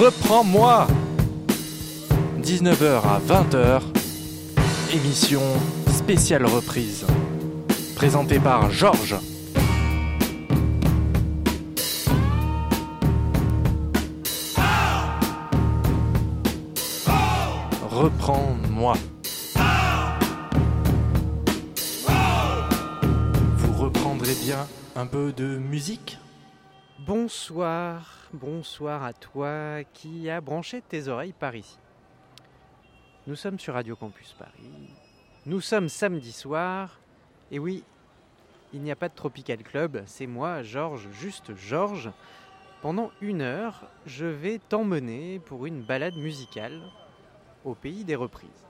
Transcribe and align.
Reprends-moi. 0.00 0.86
19h 2.40 3.02
à 3.04 3.20
20h, 3.20 3.82
émission 4.94 5.42
spéciale 5.88 6.46
reprise, 6.46 7.04
présentée 7.96 8.38
par 8.40 8.70
Georges. 8.70 9.18
Reprends-moi. 17.90 18.94
Vous 23.58 23.72
reprendrez 23.74 24.34
bien 24.42 24.66
un 24.96 25.04
peu 25.04 25.30
de 25.32 25.58
musique? 25.58 26.16
Bonsoir, 27.06 28.19
bonsoir 28.32 29.02
à 29.02 29.12
toi 29.12 29.82
qui 29.92 30.30
a 30.30 30.40
branché 30.40 30.82
tes 30.82 31.08
oreilles 31.08 31.32
par 31.32 31.56
ici. 31.56 31.78
Nous 33.26 33.34
sommes 33.34 33.58
sur 33.58 33.74
Radio 33.74 33.96
Campus 33.96 34.32
Paris. 34.38 34.90
Nous 35.46 35.60
sommes 35.60 35.88
samedi 35.88 36.32
soir. 36.32 37.00
Et 37.50 37.58
oui, 37.58 37.82
il 38.72 38.82
n'y 38.82 38.90
a 38.90 38.96
pas 38.96 39.08
de 39.08 39.14
Tropical 39.14 39.58
Club, 39.62 40.02
c'est 40.06 40.26
moi, 40.26 40.62
Georges, 40.62 41.08
juste 41.10 41.54
Georges. 41.56 42.10
Pendant 42.82 43.10
une 43.20 43.42
heure, 43.42 43.88
je 44.06 44.26
vais 44.26 44.58
t'emmener 44.58 45.40
pour 45.40 45.66
une 45.66 45.82
balade 45.82 46.16
musicale 46.16 46.80
au 47.64 47.74
pays 47.74 48.04
des 48.04 48.14
reprises. 48.14 48.66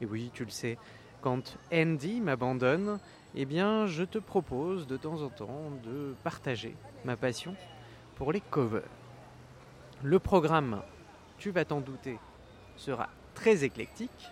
Et 0.00 0.06
oui, 0.06 0.30
tu 0.34 0.44
le 0.44 0.50
sais, 0.50 0.76
quand 1.22 1.56
Andy 1.72 2.20
m'abandonne, 2.20 2.98
eh 3.34 3.44
bien, 3.44 3.86
je 3.86 4.02
te 4.02 4.18
propose 4.18 4.86
de 4.86 4.96
temps 4.96 5.22
en 5.22 5.28
temps 5.28 5.70
de 5.84 6.14
partager 6.24 6.76
ma 7.04 7.16
passion 7.16 7.54
pour 8.20 8.32
les 8.32 8.42
covers. 8.42 8.82
Le 10.02 10.18
programme, 10.18 10.82
tu 11.38 11.50
vas 11.50 11.64
t'en 11.64 11.80
douter, 11.80 12.18
sera 12.76 13.08
très 13.34 13.64
éclectique, 13.64 14.30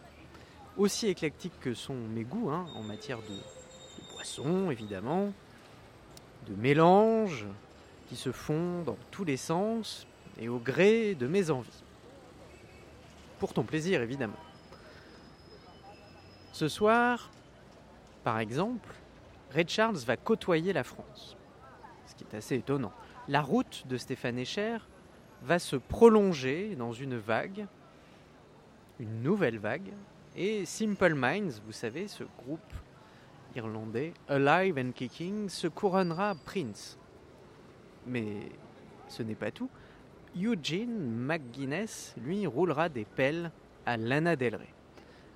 aussi 0.77 1.07
éclectique 1.07 1.55
que 1.59 1.73
sont 1.73 1.95
mes 1.95 2.25
goûts 2.25 2.51
hein, 2.51 2.67
en 2.77 2.83
matière 2.83 3.17
de, 3.23 3.33
de 3.33 4.13
boissons, 4.13 4.71
évidemment, 4.71 5.33
de 6.47 6.55
mélanges 6.55 7.47
qui 8.11 8.17
se 8.17 8.31
font 8.31 8.83
dans 8.83 8.99
tous 9.11 9.25
les 9.25 9.39
sens 9.39 10.07
et 10.39 10.51
au 10.51 10.59
gré 10.59 11.15
de 11.15 11.27
mes 11.27 11.51
envies. 11.51 11.83
Pour 13.39 13.55
ton 13.55 13.63
plaisir, 13.63 14.03
évidemment. 14.03 14.37
Ce 16.53 16.69
soir, 16.69 17.31
par 18.23 18.39
exemple, 18.39 18.91
Red 19.57 19.71
Charles 19.71 19.97
va 19.97 20.19
côtoyer 20.19 20.75
la 20.75 20.85
France, 20.85 21.39
ce 22.05 22.15
qui 22.17 22.25
est 22.25 22.37
assez 22.37 22.57
étonnant. 22.57 22.93
La 23.29 23.43
route 23.43 23.85
de 23.87 23.99
Stéphane 23.99 24.39
Echer 24.39 24.79
va 25.43 25.59
se 25.59 25.77
prolonger 25.77 26.75
dans 26.77 26.95
une 26.95 27.19
vague, 27.19 27.67
une 28.99 29.23
nouvelle 29.23 29.59
vague, 29.59 29.93
et 30.35 30.65
Simple 30.65 31.13
Minds, 31.13 31.61
vous 31.67 31.73
savez, 31.73 32.09
ce 32.09 32.25
groupe 32.25 32.73
irlandais, 33.55 34.15
Alive 34.29 34.79
and 34.79 34.93
Kicking, 34.93 35.51
se 35.51 35.69
couronnera 35.69 36.37
Prince. 36.47 36.99
Mais 38.07 38.49
ce 39.09 39.23
n'est 39.23 39.35
pas 39.35 39.51
tout. 39.51 39.69
Eugene 40.35 40.99
McGuinness, 40.99 42.15
lui, 42.25 42.47
roulera 42.47 42.89
des 42.89 43.05
pelles 43.05 43.51
à 43.85 43.99
Lana 43.99 44.37
Del 44.37 44.57
Rey. 44.57 44.73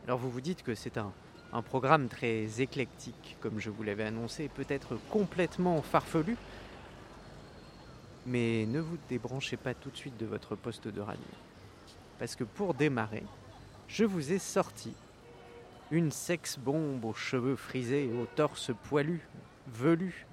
Alors 0.06 0.18
vous 0.18 0.30
vous 0.30 0.40
dites 0.40 0.62
que 0.62 0.74
c'est 0.74 0.96
un 0.96 1.62
programme 1.62 2.08
très 2.08 2.62
éclectique, 2.62 3.36
comme 3.40 3.60
je 3.60 3.68
vous 3.68 3.82
l'avais 3.82 4.04
annoncé, 4.04 4.48
peut-être 4.48 4.98
complètement 5.10 5.82
farfelu. 5.82 6.38
Mais 8.26 8.66
ne 8.66 8.80
vous 8.80 8.98
débranchez 9.08 9.56
pas 9.56 9.74
tout 9.74 9.90
de 9.90 9.96
suite 9.96 10.16
de 10.18 10.26
votre 10.26 10.54
poste 10.54 10.88
de 10.88 11.00
radio. 11.00 11.24
Parce 12.18 12.36
que 12.36 12.44
pour 12.44 12.74
démarrer, 12.74 13.24
je 13.88 14.04
vous 14.04 14.32
ai 14.32 14.38
sorti 14.38 14.94
une 15.90 16.10
sex-bombe 16.10 17.04
aux 17.04 17.14
cheveux 17.14 17.56
frisés 17.56 18.10
au 18.12 18.26
torse 18.26 18.70
poilu, 18.84 19.20
velu, 19.66 20.26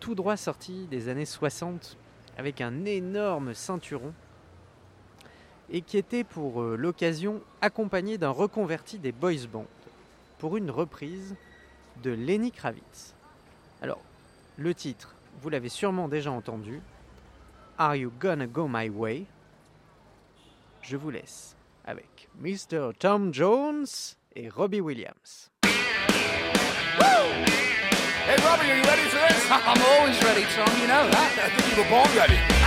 tout 0.00 0.14
droit 0.14 0.36
sorti 0.36 0.86
des 0.90 1.08
années 1.08 1.24
60, 1.24 1.96
avec 2.36 2.60
un 2.60 2.84
énorme 2.84 3.54
ceinturon, 3.54 4.12
et 5.70 5.80
qui 5.80 5.96
était 5.96 6.24
pour 6.24 6.62
euh, 6.62 6.76
l'occasion 6.76 7.40
accompagné 7.60 8.18
d'un 8.18 8.30
reconverti 8.30 8.98
des 8.98 9.12
boys 9.12 9.46
bands 9.50 9.66
pour 10.38 10.56
une 10.56 10.70
reprise 10.70 11.34
de 12.02 12.10
Lenny 12.10 12.50
Kravitz. 12.50 13.14
Alors, 13.80 14.02
le 14.58 14.74
titre, 14.74 15.14
vous 15.40 15.48
l'avez 15.48 15.68
sûrement 15.70 16.08
déjà 16.08 16.30
entendu, 16.30 16.80
Are 17.82 17.96
You 17.96 18.12
Gonna 18.20 18.46
Go 18.46 18.68
My 18.68 18.88
Way? 18.88 19.26
Je 20.82 20.96
vous 20.96 21.10
laisse 21.10 21.56
avec 21.84 22.28
Mr. 22.40 22.92
Tom 22.96 23.34
Jones 23.34 23.88
et 24.36 24.48
Robbie 24.48 24.80
Williams. 24.80 25.50
Hey, 28.24 28.36
Robbie, 28.44 28.70
are 28.70 28.76
you 28.76 28.84
ready 28.84 29.02
for 29.08 29.18
this? 29.18 29.44
I'm 29.50 29.82
always 29.82 30.22
ready, 30.22 30.44
Tom. 30.54 30.68
You 30.80 30.86
know 30.86 31.10
that. 31.10 31.32
I 31.42 31.48
think 31.50 31.76
you 31.76 31.82
were 31.82 31.90
born 31.90 32.08
ready. 32.16 32.61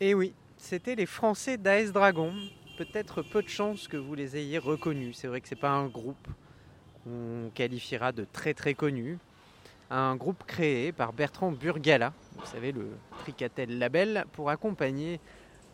Et 0.00 0.14
oui, 0.14 0.32
c'était 0.58 0.94
les 0.94 1.06
Français 1.06 1.56
d'AS 1.56 1.90
Dragon. 1.90 2.32
Peut-être 2.76 3.20
peu 3.20 3.42
de 3.42 3.48
chance 3.48 3.88
que 3.88 3.96
vous 3.96 4.14
les 4.14 4.36
ayez 4.36 4.58
reconnus. 4.58 5.16
C'est 5.16 5.26
vrai 5.26 5.40
que 5.40 5.48
c'est 5.48 5.56
pas 5.56 5.72
un 5.72 5.88
groupe 5.88 6.28
qu'on 7.02 7.50
qualifiera 7.52 8.12
de 8.12 8.24
très 8.32 8.54
très 8.54 8.74
connu. 8.74 9.18
Un 9.90 10.14
groupe 10.14 10.44
créé 10.46 10.92
par 10.92 11.12
Bertrand 11.12 11.50
Burgala, 11.50 12.12
vous 12.36 12.46
savez, 12.46 12.70
le 12.70 12.90
Tricatel 13.18 13.76
Label, 13.76 14.24
pour 14.34 14.50
accompagner 14.50 15.18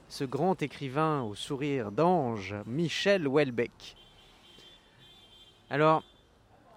ce 0.08 0.24
grand 0.24 0.62
écrivain 0.62 1.20
au 1.22 1.34
sourire 1.34 1.92
d'ange, 1.92 2.54
Michel 2.64 3.28
Houellebecq. 3.28 3.94
Alors, 5.68 6.02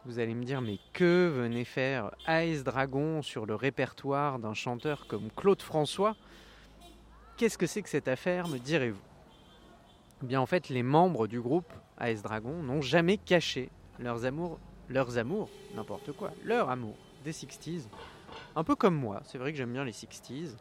vous 0.03 0.19
allez 0.19 0.33
me 0.33 0.43
dire, 0.43 0.59
mais 0.59 0.79
que 0.91 1.29
venait 1.29 1.63
faire 1.63 2.11
AS 2.25 2.63
Dragon 2.65 3.21
sur 3.21 3.45
le 3.45 3.55
répertoire 3.55 4.37
d'un 4.37 4.53
chanteur 4.53 5.07
comme 5.07 5.29
Claude 5.33 5.61
François? 5.61 6.17
Qu'est-ce 7.37 7.59
que 7.59 7.67
c'est 7.67 7.83
que 7.83 7.89
cette 7.89 8.07
affaire, 8.07 8.47
me 8.47 8.57
direz-vous? 8.57 9.01
Eh 10.23 10.25
Bien, 10.25 10.41
en 10.41 10.47
fait, 10.47 10.69
les 10.69 10.81
membres 10.81 11.27
du 11.27 11.39
groupe 11.39 11.71
AS 11.99 12.23
Dragon 12.23 12.63
n'ont 12.63 12.81
jamais 12.81 13.17
caché 13.17 13.69
leurs 13.99 14.25
amours, 14.25 14.59
leurs 14.89 15.19
amours, 15.19 15.47
n'importe 15.75 16.11
quoi, 16.13 16.31
leur 16.43 16.71
amour 16.71 16.95
des 17.23 17.31
60s. 17.31 17.89
Un 18.55 18.63
peu 18.63 18.75
comme 18.75 18.95
moi, 18.95 19.21
c'est 19.23 19.37
vrai 19.37 19.51
que 19.51 19.57
j'aime 19.59 19.71
bien 19.71 19.85
les 19.85 19.91
60s. 19.91 20.55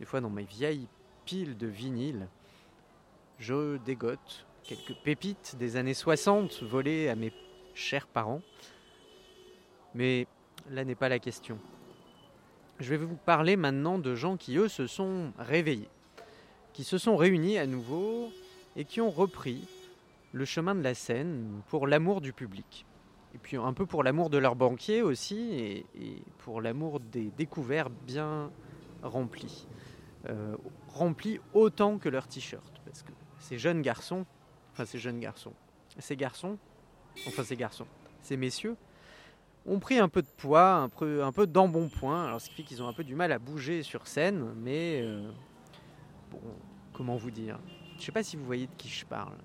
Des 0.00 0.04
fois, 0.04 0.20
dans 0.20 0.30
mes 0.30 0.42
vieilles 0.42 0.88
piles 1.24 1.56
de 1.56 1.68
vinyle, 1.68 2.26
je 3.38 3.76
dégote 3.78 4.46
quelques 4.64 4.96
pépites 5.04 5.54
des 5.56 5.76
années 5.76 5.94
60 5.94 6.64
volées 6.64 7.08
à 7.08 7.14
mes 7.14 7.32
chers 7.74 8.08
parents. 8.08 8.42
Mais 9.94 10.26
là 10.70 10.84
n'est 10.84 10.96
pas 10.96 11.08
la 11.08 11.20
question. 11.20 11.58
Je 12.80 12.90
vais 12.90 12.96
vous 12.96 13.16
parler 13.16 13.56
maintenant 13.56 13.98
de 14.00 14.16
gens 14.16 14.36
qui, 14.36 14.56
eux, 14.56 14.68
se 14.68 14.88
sont 14.88 15.32
réveillés, 15.38 15.88
qui 16.76 16.84
se 16.84 16.98
sont 16.98 17.16
réunis 17.16 17.56
à 17.56 17.66
nouveau 17.66 18.30
et 18.76 18.84
qui 18.84 19.00
ont 19.00 19.10
repris 19.10 19.66
le 20.32 20.44
chemin 20.44 20.74
de 20.74 20.82
la 20.82 20.92
scène 20.92 21.62
pour 21.68 21.86
l'amour 21.86 22.20
du 22.20 22.34
public. 22.34 22.84
Et 23.34 23.38
puis 23.38 23.56
un 23.56 23.72
peu 23.72 23.86
pour 23.86 24.04
l'amour 24.04 24.28
de 24.28 24.36
leurs 24.36 24.56
banquiers 24.56 25.00
aussi, 25.00 25.54
et, 25.54 25.86
pour 26.40 26.60
l'amour 26.60 27.00
des 27.00 27.30
découvertes 27.38 27.94
bien 28.06 28.50
remplis. 29.02 29.66
Euh, 30.28 30.54
remplis 30.88 31.40
autant 31.54 31.96
que 31.96 32.10
leurs 32.10 32.28
t-shirts. 32.28 32.82
Parce 32.84 33.02
que 33.02 33.12
ces 33.38 33.56
jeunes 33.56 33.80
garçons, 33.80 34.26
enfin 34.74 34.84
ces 34.84 34.98
jeunes 34.98 35.18
garçons, 35.18 35.54
ces 35.98 36.14
garçons, 36.14 36.58
enfin 37.26 37.42
ces 37.42 37.56
garçons, 37.56 37.86
ces 38.20 38.36
messieurs, 38.36 38.76
ont 39.64 39.78
pris 39.78 39.98
un 39.98 40.10
peu 40.10 40.20
de 40.20 40.28
poids, 40.36 40.74
un 40.74 40.90
peu, 40.90 41.24
un 41.24 41.32
peu 41.32 41.46
d'embonpoint, 41.46 42.26
alors 42.26 42.40
ce 42.42 42.50
qui 42.50 42.56
fait 42.56 42.62
qu'ils 42.64 42.82
ont 42.82 42.88
un 42.88 42.92
peu 42.92 43.02
du 43.02 43.14
mal 43.14 43.32
à 43.32 43.38
bouger 43.38 43.82
sur 43.82 44.06
scène, 44.06 44.52
mais 44.58 45.00
euh, 45.02 45.30
bon, 46.30 46.40
comment 46.96 47.16
vous 47.16 47.30
dire 47.30 47.58
Je 47.94 48.00
ne 48.00 48.02
sais 48.04 48.12
pas 48.12 48.22
si 48.22 48.36
vous 48.36 48.44
voyez 48.44 48.66
de 48.66 48.74
qui 48.76 48.88
je 48.88 49.04
parle. 49.04 49.36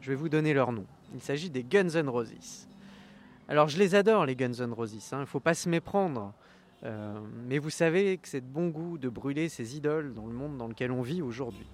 Je 0.00 0.10
vais 0.10 0.16
vous 0.16 0.30
donner 0.30 0.54
leur 0.54 0.72
nom. 0.72 0.86
Il 1.14 1.20
s'agit 1.20 1.50
des 1.50 1.62
Guns 1.62 1.90
N' 1.90 2.08
Roses. 2.08 2.68
Alors 3.48 3.68
je 3.68 3.78
les 3.78 3.94
adore 3.94 4.24
les 4.24 4.34
Guns 4.34 4.52
N' 4.52 4.72
Roses, 4.72 4.94
il 4.94 5.14
hein, 5.14 5.20
ne 5.20 5.24
faut 5.26 5.40
pas 5.40 5.54
se 5.54 5.68
méprendre. 5.68 6.32
Euh, 6.84 7.20
mais 7.46 7.58
vous 7.58 7.68
savez 7.68 8.16
que 8.16 8.26
c'est 8.28 8.40
de 8.40 8.46
bon 8.46 8.68
goût 8.68 8.96
de 8.96 9.10
brûler 9.10 9.50
ces 9.50 9.76
idoles 9.76 10.14
dans 10.14 10.26
le 10.26 10.32
monde 10.32 10.56
dans 10.56 10.68
lequel 10.68 10.90
on 10.90 11.02
vit 11.02 11.20
aujourd'hui. 11.20 11.66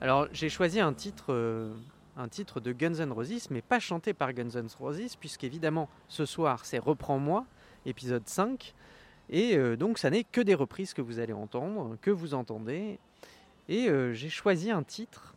Alors 0.00 0.28
j'ai 0.32 0.48
choisi 0.48 0.80
un 0.80 0.94
titre, 0.94 1.26
euh, 1.30 1.74
de 2.16 2.72
Guns 2.72 2.94
N' 2.94 3.12
Roses, 3.12 3.50
mais 3.50 3.60
pas 3.60 3.80
chanté 3.80 4.14
par 4.14 4.32
Guns 4.32 4.48
N' 4.54 4.68
Roses, 4.78 5.16
puisqu'évidemment 5.16 5.90
ce 6.08 6.24
soir 6.24 6.64
c'est 6.64 6.78
Reprends-moi, 6.78 7.44
épisode 7.84 8.26
5, 8.26 8.74
et 9.28 9.56
euh, 9.56 9.76
donc 9.76 9.98
ça 9.98 10.08
n'est 10.08 10.24
que 10.24 10.40
des 10.40 10.54
reprises 10.54 10.94
que 10.94 11.02
vous 11.02 11.18
allez 11.18 11.34
entendre, 11.34 11.98
que 12.00 12.10
vous 12.10 12.32
entendez, 12.32 12.98
et 13.68 13.88
euh, 13.88 14.12
j'ai 14.12 14.28
choisi 14.28 14.70
un 14.70 14.82
titre, 14.82 15.34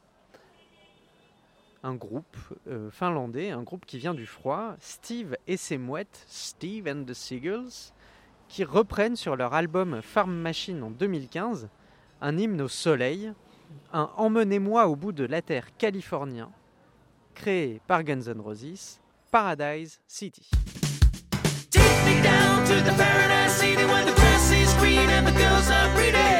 un 1.84 1.94
groupe 1.94 2.38
euh, 2.68 2.90
finlandais, 2.90 3.52
un 3.52 3.62
groupe 3.62 3.86
qui 3.86 3.98
vient 3.98 4.14
du 4.14 4.26
froid, 4.26 4.76
Steve 4.80 5.38
et 5.48 5.58
ses 5.58 5.78
mouettes, 5.78 6.26
Steve 6.28 6.88
and 6.88 7.04
the 7.06 7.14
Seagulls, 7.14 7.94
qui 8.48 8.64
reprennent 8.64 9.16
sur 9.16 9.36
leur 9.36 9.54
album 9.54 10.02
Farm 10.02 10.34
Machine 10.34 10.84
en 10.84 10.92
2015 10.92 11.70
un 12.22 12.38
hymne 12.38 12.62
au 12.62 12.68
soleil, 12.68 13.34
un 13.94 14.10
Emmenez-moi 14.18 14.88
au 14.88 14.96
bout 14.96 15.12
de 15.12 15.26
la 15.26 15.42
terre 15.42 15.76
californien, 15.78 16.52
créé 17.34 17.82
par 17.88 18.04
Guns 18.04 18.28
N' 18.28 18.42
Roses, 18.42 19.00
Paradise 19.32 20.02
City. 20.08 20.50
Take 21.70 21.84
me 22.06 22.24
down 22.24 22.64
to 22.66 22.76
the 22.90 22.96
paradise 22.98 23.52
city 23.60 23.84
the 23.84 24.16
grass 24.16 24.52
is 24.52 24.74
green 24.80 25.10
and 25.10 25.28
the 25.28 25.34
girls 25.34 25.70
are. 25.70 26.35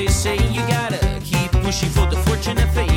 They 0.00 0.06
say 0.06 0.36
You 0.48 0.62
gotta 0.66 0.98
keep 1.22 1.50
pushing 1.62 1.90
for 1.90 2.06
the 2.06 2.16
fortune 2.26 2.56
and 2.58 2.70
fame 2.70 2.89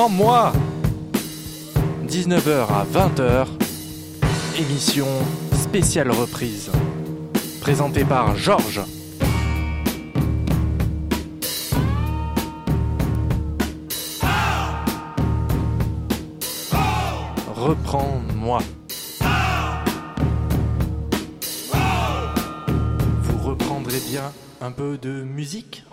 en 0.00 0.08
moi. 0.08 0.52
19h 2.08 2.66
à 2.70 2.86
20h, 2.86 3.46
émission 4.58 5.06
spéciale 5.52 6.10
reprise, 6.10 6.70
présentée 7.60 8.04
par 8.04 8.34
Georges. 8.34 8.80
Reprends-moi. 17.54 18.60
Vous 23.22 23.38
reprendrez 23.48 24.00
bien 24.08 24.32
un 24.62 24.70
peu 24.72 24.96
de 24.96 25.22
musique? 25.22 25.84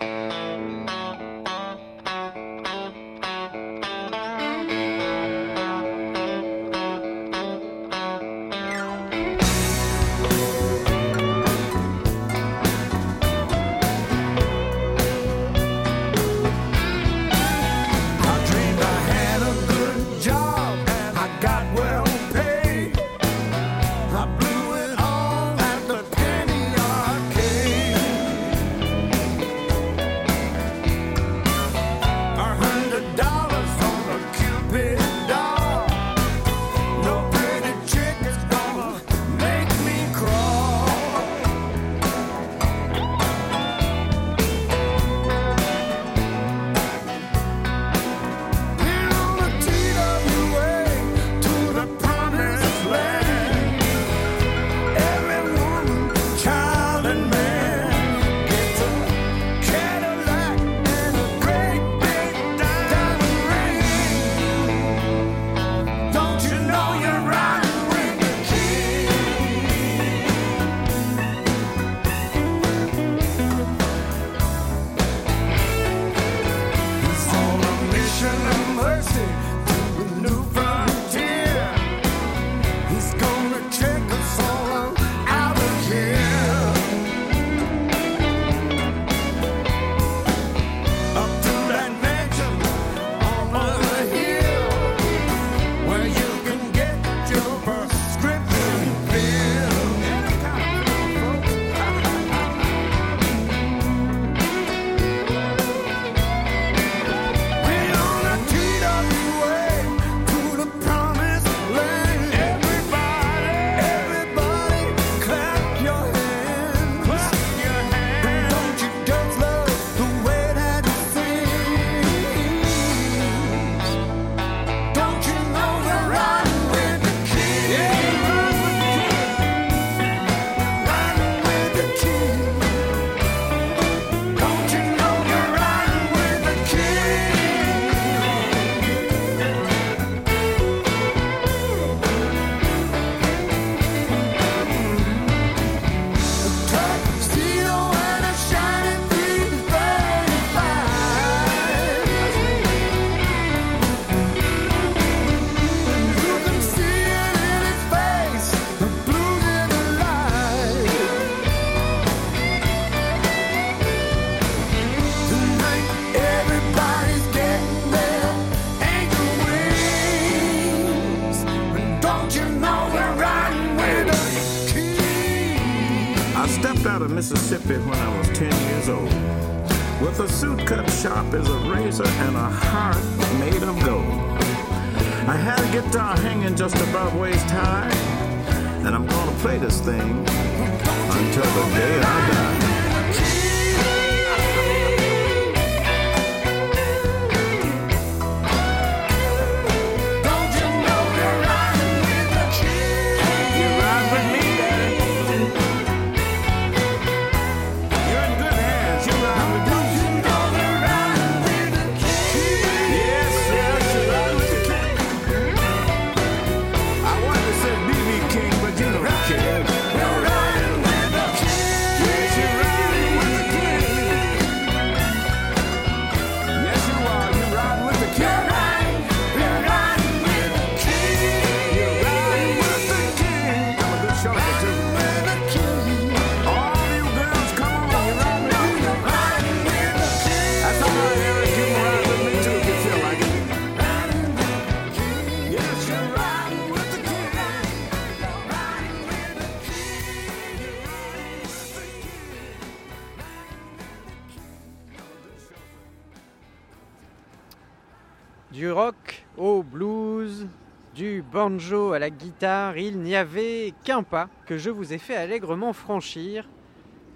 Du 258.50 258.70
rock 258.70 259.26
au 259.36 259.62
blues, 259.62 260.48
du 260.94 261.22
banjo 261.22 261.92
à 261.92 261.98
la 261.98 262.08
guitare, 262.08 262.78
il 262.78 262.98
n'y 262.98 263.14
avait 263.14 263.74
qu'un 263.84 264.02
pas 264.02 264.30
que 264.46 264.56
je 264.56 264.70
vous 264.70 264.94
ai 264.94 264.98
fait 264.98 265.16
allègrement 265.16 265.74
franchir 265.74 266.48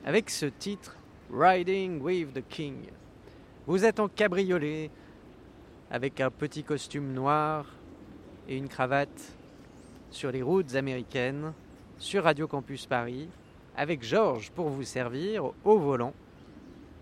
avec 0.04 0.28
ce 0.28 0.44
titre 0.44 0.94
Riding 1.32 2.02
with 2.02 2.34
the 2.34 2.46
King. 2.46 2.82
Vous 3.66 3.86
êtes 3.86 3.98
en 3.98 4.08
cabriolet 4.08 4.90
avec 5.90 6.20
un 6.20 6.30
petit 6.30 6.64
costume 6.64 7.14
noir 7.14 7.64
et 8.46 8.58
une 8.58 8.68
cravate 8.68 9.34
sur 10.10 10.30
les 10.32 10.42
routes 10.42 10.74
américaines 10.74 11.54
sur 11.96 12.24
Radio 12.24 12.46
Campus 12.46 12.84
Paris 12.84 13.30
avec 13.74 14.02
Georges 14.02 14.50
pour 14.50 14.68
vous 14.68 14.82
servir 14.82 15.44
au 15.64 15.78
volant. 15.78 16.12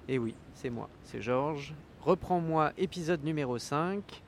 Et 0.06 0.20
oui, 0.20 0.36
c'est 0.54 0.70
moi, 0.70 0.88
c'est 1.02 1.20
Georges 1.20 1.74
Reprends-moi 2.02 2.72
épisode 2.78 3.22
numéro 3.24 3.58
5. 3.58 4.22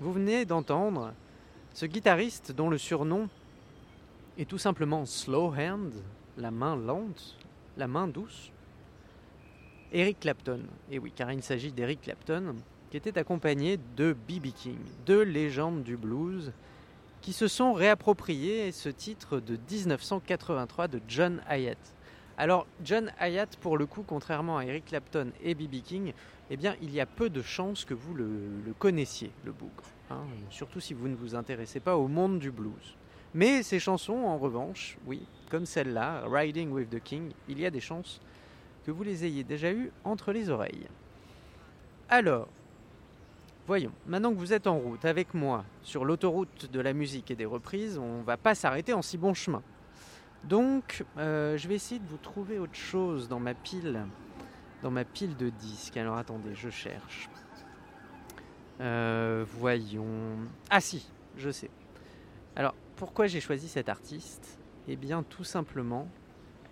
Vous 0.00 0.12
venez 0.12 0.44
d'entendre 0.44 1.14
ce 1.72 1.86
guitariste 1.86 2.52
dont 2.52 2.68
le 2.68 2.76
surnom 2.76 3.30
est 4.36 4.46
tout 4.46 4.58
simplement 4.58 5.06
Slow 5.06 5.54
Hand, 5.54 5.94
la 6.36 6.50
main 6.50 6.76
lente, 6.76 7.38
la 7.78 7.86
main 7.86 8.06
douce. 8.06 8.50
Eric 9.92 10.20
Clapton. 10.20 10.60
Et 10.90 10.98
oui, 10.98 11.10
car 11.16 11.32
il 11.32 11.42
s'agit 11.42 11.72
d'Eric 11.72 12.02
Clapton, 12.02 12.54
qui 12.90 12.98
était 12.98 13.16
accompagné 13.16 13.78
de 13.96 14.12
B.B. 14.12 14.48
King, 14.54 14.76
deux 15.06 15.22
légendes 15.22 15.84
du 15.84 15.96
blues, 15.96 16.52
qui 17.22 17.32
se 17.32 17.48
sont 17.48 17.72
réappropriés 17.72 18.72
ce 18.72 18.90
titre 18.90 19.40
de 19.40 19.58
1983 19.70 20.88
de 20.88 21.00
John 21.08 21.40
Hyatt. 21.48 21.78
Alors, 22.36 22.66
John 22.84 23.10
Hyatt, 23.18 23.56
pour 23.56 23.78
le 23.78 23.86
coup, 23.86 24.04
contrairement 24.06 24.58
à 24.58 24.66
Eric 24.66 24.84
Clapton 24.84 25.28
et 25.42 25.54
B.B. 25.54 25.76
King, 25.82 26.12
eh 26.50 26.56
bien, 26.56 26.76
il 26.80 26.94
y 26.94 27.00
a 27.00 27.06
peu 27.06 27.28
de 27.28 27.42
chances 27.42 27.84
que 27.84 27.94
vous 27.94 28.14
le, 28.14 28.28
connaissiez, 28.78 29.30
le 29.44 29.52
bougre. 29.52 29.84
hein, 30.10 30.22
surtout 30.50 30.80
si 30.80 30.94
vous 30.94 31.08
ne 31.08 31.16
vous 31.16 31.34
intéressez 31.34 31.80
pas 31.80 31.96
au 31.96 32.08
monde 32.08 32.38
du 32.38 32.50
blues. 32.50 32.96
Mais 33.34 33.62
ces 33.62 33.78
chansons, 33.78 34.24
en 34.24 34.38
revanche, 34.38 34.96
oui, 35.06 35.26
comme 35.50 35.66
celle-là, 35.66 36.24
Riding 36.26 36.70
with 36.70 36.90
the 36.90 37.02
King, 37.02 37.32
il 37.48 37.58
y 37.60 37.66
a 37.66 37.70
des 37.70 37.80
chances 37.80 38.20
que 38.84 38.90
vous 38.90 39.02
les 39.02 39.24
ayez 39.24 39.44
déjà 39.44 39.72
eues 39.72 39.90
entre 40.04 40.32
les 40.32 40.48
oreilles. 40.48 40.86
Alors, 42.08 42.46
voyons, 43.66 43.92
maintenant 44.06 44.32
que 44.32 44.38
vous 44.38 44.52
êtes 44.52 44.68
en 44.68 44.78
route 44.78 45.04
avec 45.04 45.34
moi 45.34 45.64
sur 45.82 46.04
l'autoroute 46.04 46.70
de 46.70 46.80
la 46.80 46.92
musique 46.92 47.32
et 47.32 47.36
des 47.36 47.44
reprises, 47.44 47.98
on 47.98 48.22
va 48.22 48.36
pas 48.36 48.54
s'arrêter 48.54 48.92
en 48.92 49.02
si 49.02 49.18
bon 49.18 49.34
chemin. 49.34 49.62
Donc, 50.44 51.04
euh, 51.18 51.56
je 51.56 51.66
vais 51.66 51.74
essayer 51.74 52.00
de 52.00 52.06
vous 52.06 52.18
trouver 52.18 52.60
autre 52.60 52.76
chose 52.76 53.28
dans 53.28 53.40
ma 53.40 53.54
pile, 53.54 54.06
dans 54.82 54.90
ma 54.90 55.04
pile 55.04 55.36
de 55.36 55.50
disques. 55.50 55.96
Alors 55.96 56.16
attendez, 56.16 56.54
je 56.54 56.70
cherche. 56.70 57.28
Euh, 58.80 59.44
voyons. 59.58 60.36
Ah 60.70 60.80
si, 60.80 61.08
je 61.36 61.50
sais. 61.50 61.70
Alors, 62.54 62.74
pourquoi 62.96 63.26
j'ai 63.26 63.40
choisi 63.40 63.68
cet 63.68 63.88
artiste? 63.88 64.58
Eh 64.88 64.96
bien, 64.96 65.22
tout 65.22 65.44
simplement 65.44 66.08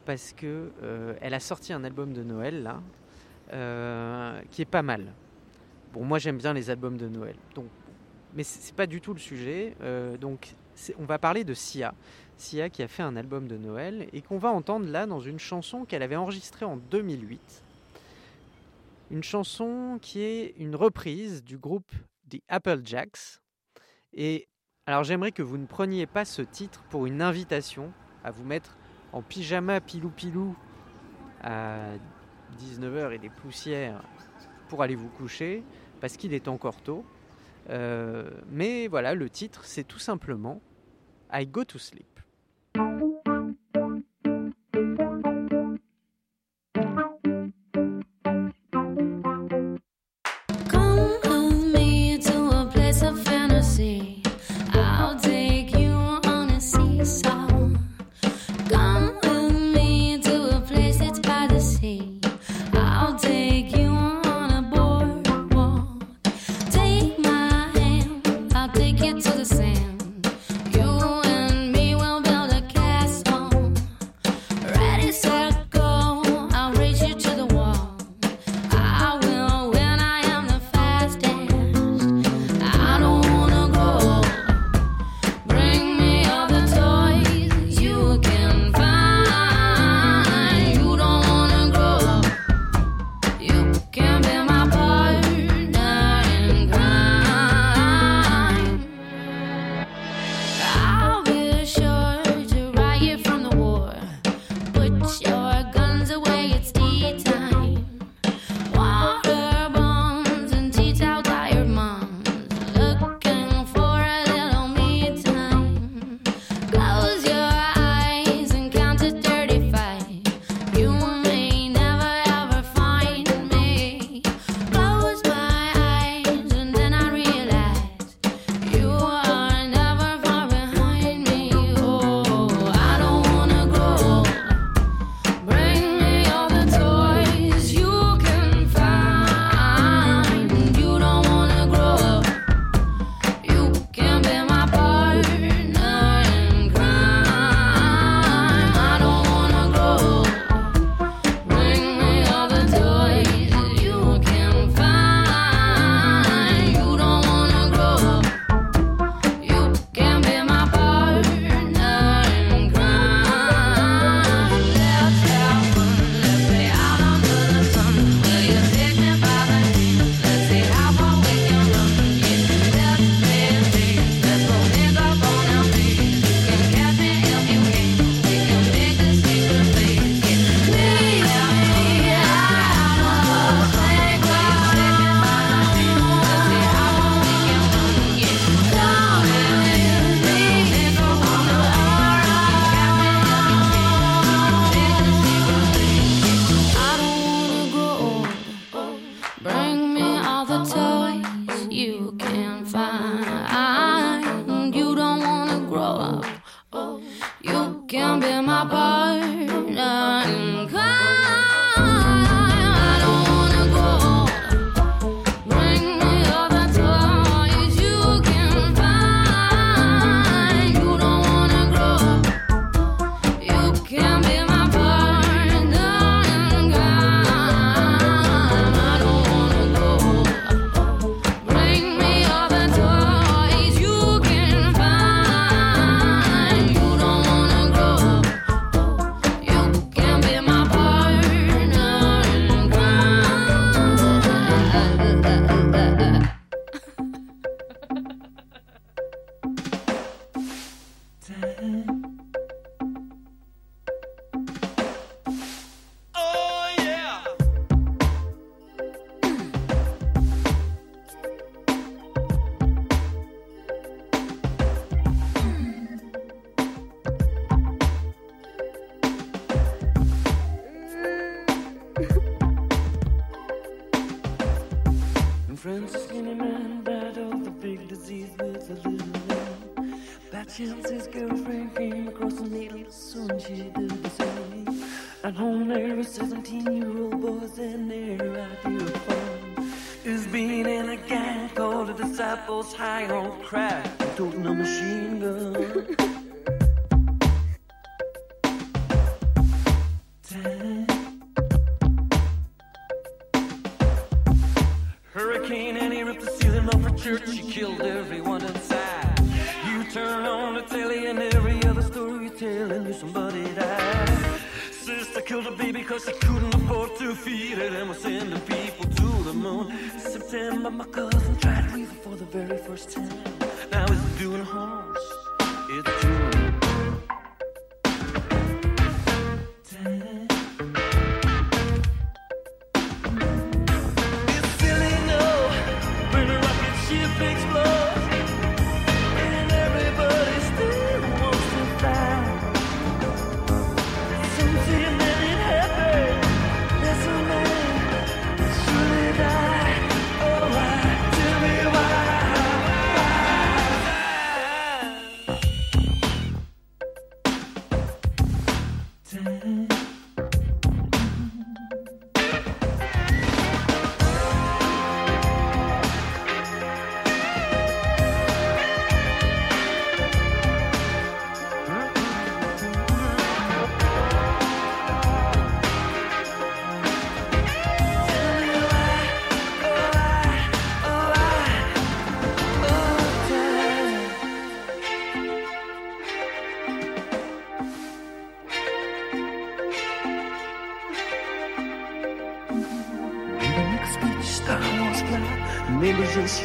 parce 0.04 0.32
que 0.32 0.70
euh, 0.82 1.14
elle 1.20 1.34
a 1.34 1.40
sorti 1.40 1.72
un 1.72 1.82
album 1.82 2.12
de 2.12 2.22
Noël 2.22 2.62
là, 2.62 2.82
euh, 3.52 4.40
qui 4.50 4.62
est 4.62 4.66
pas 4.66 4.82
mal. 4.82 5.12
Bon, 5.92 6.04
moi 6.04 6.18
j'aime 6.18 6.36
bien 6.36 6.52
les 6.52 6.70
albums 6.70 6.98
de 6.98 7.08
Noël, 7.08 7.36
donc, 7.54 7.66
mais 8.34 8.42
c'est 8.42 8.74
pas 8.74 8.86
du 8.86 9.00
tout 9.00 9.14
le 9.14 9.20
sujet. 9.20 9.76
Donc, 10.20 10.54
on 10.98 11.04
va 11.04 11.18
parler 11.18 11.44
de 11.44 11.54
Sia, 11.54 11.94
Sia 12.36 12.68
qui 12.68 12.82
a 12.82 12.88
fait 12.88 13.04
un 13.04 13.16
album 13.16 13.46
de 13.46 13.56
Noël 13.56 14.08
et 14.12 14.20
qu'on 14.20 14.38
va 14.38 14.50
entendre 14.50 14.88
là 14.88 15.06
dans 15.06 15.20
une 15.20 15.38
chanson 15.38 15.84
qu'elle 15.84 16.02
avait 16.02 16.16
enregistrée 16.16 16.64
en 16.64 16.76
2008. 16.76 17.62
Une 19.10 19.22
chanson 19.22 19.98
qui 20.00 20.20
est 20.20 20.54
une 20.56 20.74
reprise 20.74 21.44
du 21.44 21.58
groupe 21.58 21.90
The 22.30 22.40
Applejacks. 22.48 23.40
Et 24.12 24.48
alors 24.86 25.04
j'aimerais 25.04 25.32
que 25.32 25.42
vous 25.42 25.58
ne 25.58 25.66
preniez 25.66 26.06
pas 26.06 26.24
ce 26.24 26.42
titre 26.42 26.82
pour 26.90 27.06
une 27.06 27.22
invitation 27.22 27.92
à 28.22 28.30
vous 28.30 28.44
mettre 28.44 28.76
en 29.12 29.22
pyjama 29.22 29.80
pilou 29.80 30.10
pilou 30.10 30.56
à 31.42 31.94
19h 32.58 33.12
et 33.12 33.18
des 33.18 33.30
poussières 33.30 34.02
pour 34.68 34.82
aller 34.82 34.94
vous 34.94 35.08
coucher 35.08 35.62
parce 36.00 36.16
qu'il 36.16 36.34
est 36.34 36.48
encore 36.48 36.80
tôt. 36.82 37.04
Euh, 37.70 38.30
mais 38.50 38.88
voilà, 38.88 39.14
le 39.14 39.30
titre 39.30 39.64
c'est 39.64 39.84
tout 39.84 39.98
simplement 39.98 40.60
I 41.32 41.46
Go 41.46 41.64
to 41.64 41.78
Sleep. 41.78 42.20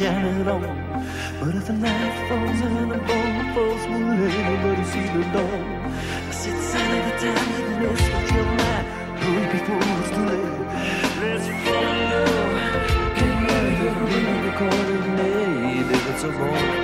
On. 0.08 0.66
But 1.40 1.56
if 1.56 1.68
the 1.68 1.74
night 1.74 2.30
falls 2.30 2.62
and 2.62 2.92
the 2.92 2.98
bomb 2.98 3.54
falls, 3.54 3.84
will 3.88 4.12
anybody 4.12 4.84
see 4.86 5.02
the 5.02 5.24
dawn? 5.34 5.92
I 6.28 6.32
said, 6.32 6.62
sign 6.62 6.98
of 6.98 7.04
the 7.06 7.14
time, 7.20 7.50
you 7.60 7.76
know, 7.80 7.96
switch 7.96 8.32
your 8.32 8.46
mind. 8.46 8.86
Hurry 9.20 9.46
before 9.52 9.84
it's 10.00 10.10
too 10.16 10.26
late. 10.30 10.60
Let's 11.22 11.48
fall 11.66 11.84
in 11.84 12.10
love. 12.12 12.56
Get 13.16 13.34
married, 13.48 14.46
the 14.46 14.52
corner, 14.58 15.00
maybe 15.18 15.96
it's 16.12 16.24
a 16.24 16.30
wrong. 16.30 16.79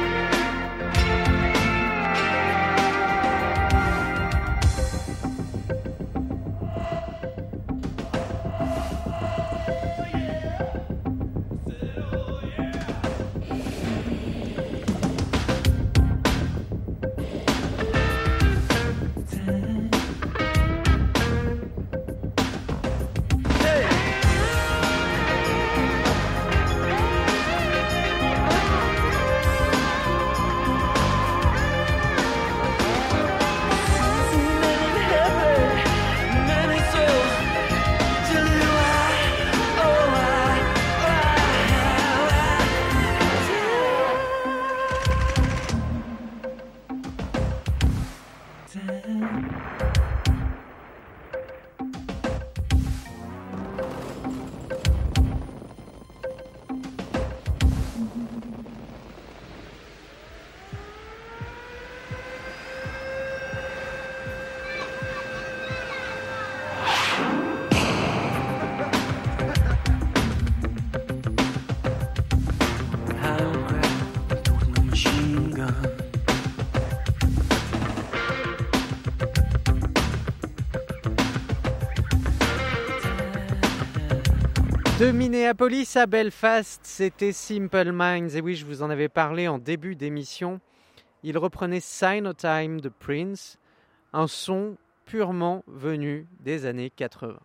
Minneapolis 85.16 85.96
à 85.96 86.08
Belfast, 86.08 86.82
c'était 86.84 87.32
Simple 87.32 87.94
Minds. 87.94 88.36
Et 88.36 88.42
oui, 88.42 88.54
je 88.54 88.66
vous 88.66 88.84
en 88.84 88.90
avais 88.90 89.08
parlé 89.08 89.48
en 89.48 89.60
début 89.60 89.96
d'émission. 89.96 90.60
Il 91.24 91.38
reprenait 91.38 91.80
Sign 91.80 92.28
of 92.28 92.36
Time 92.36 92.82
de 92.82 92.90
Prince, 92.90 93.58
un 94.12 94.28
son 94.28 94.76
purement 95.06 95.64
venu 95.68 96.28
des 96.42 96.66
années 96.66 96.90
80. 96.90 97.40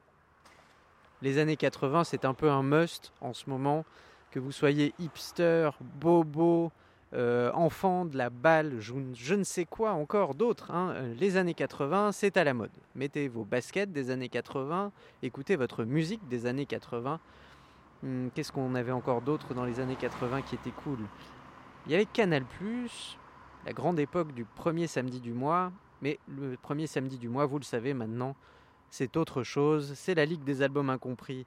Les 1.23 1.39
années 1.39 1.57
80, 1.57 2.03
c'est 2.03 2.25
un 2.25 2.35
peu 2.35 2.51
un 2.51 2.65
must 2.65 3.13
en 3.21 3.33
ce 3.33 3.49
moment, 3.49 3.85
que 4.33 4.41
vous 4.41 4.51
soyez 4.51 4.93
hipster, 4.99 5.71
bobo, 6.01 6.73
euh, 7.13 7.53
enfant 7.53 8.05
de 8.05 8.17
la 8.17 8.31
balle, 8.31 8.81
je, 8.81 9.35
ne 9.35 9.45
sais 9.45 9.65
quoi 9.65 9.93
encore 9.93 10.35
d'autres. 10.35 10.73
hein. 10.73 10.95
Les 11.21 11.37
années 11.37 11.55
80, 11.55 12.11
c'est 12.11 12.37
à 12.37 12.43
la 12.43 12.53
mode. 12.53 12.71
Mettez 12.97 13.29
vos 13.29 13.45
baskets 13.45 13.93
des 13.93 14.11
années 14.11 14.29
80, 14.29 14.91
écoutez 15.23 15.55
votre 15.55 15.85
musique 15.85 16.27
des 16.27 16.47
années 16.47 16.67
80. 16.67 17.21
Hum, 18.03 18.31
Qu'est-ce 18.35 18.53
qu'on 18.53 18.75
avait 18.75 18.93
encore 18.93 19.23
d'autre 19.23 19.55
dans 19.55 19.65
les 19.65 19.81
années 19.81 19.97
80 19.97 20.43
qui 20.43 20.55
était 20.55 20.71
cool? 20.71 20.99
Il 21.87 21.93
y 21.93 21.95
avait 21.95 22.07
Canal+, 22.07 22.45
la 23.67 23.73
grande 23.73 23.99
époque 23.99 24.33
du 24.33 24.45
premier 24.45 24.87
samedi 24.87 25.21
du 25.21 25.33
mois. 25.33 25.73
Mais 26.03 26.19
le 26.29 26.57
premier 26.57 26.87
samedi 26.87 27.19
du 27.19 27.29
mois, 27.29 27.45
vous 27.47 27.59
le 27.59 27.65
savez 27.65 27.93
maintenant, 27.93 28.35
c'est 28.91 29.17
autre 29.17 29.43
chose. 29.43 29.93
C'est 29.95 30.15
la 30.15 30.25
Ligue 30.25 30.45
des 30.45 30.63
albums 30.63 30.89
incompris 30.89 31.47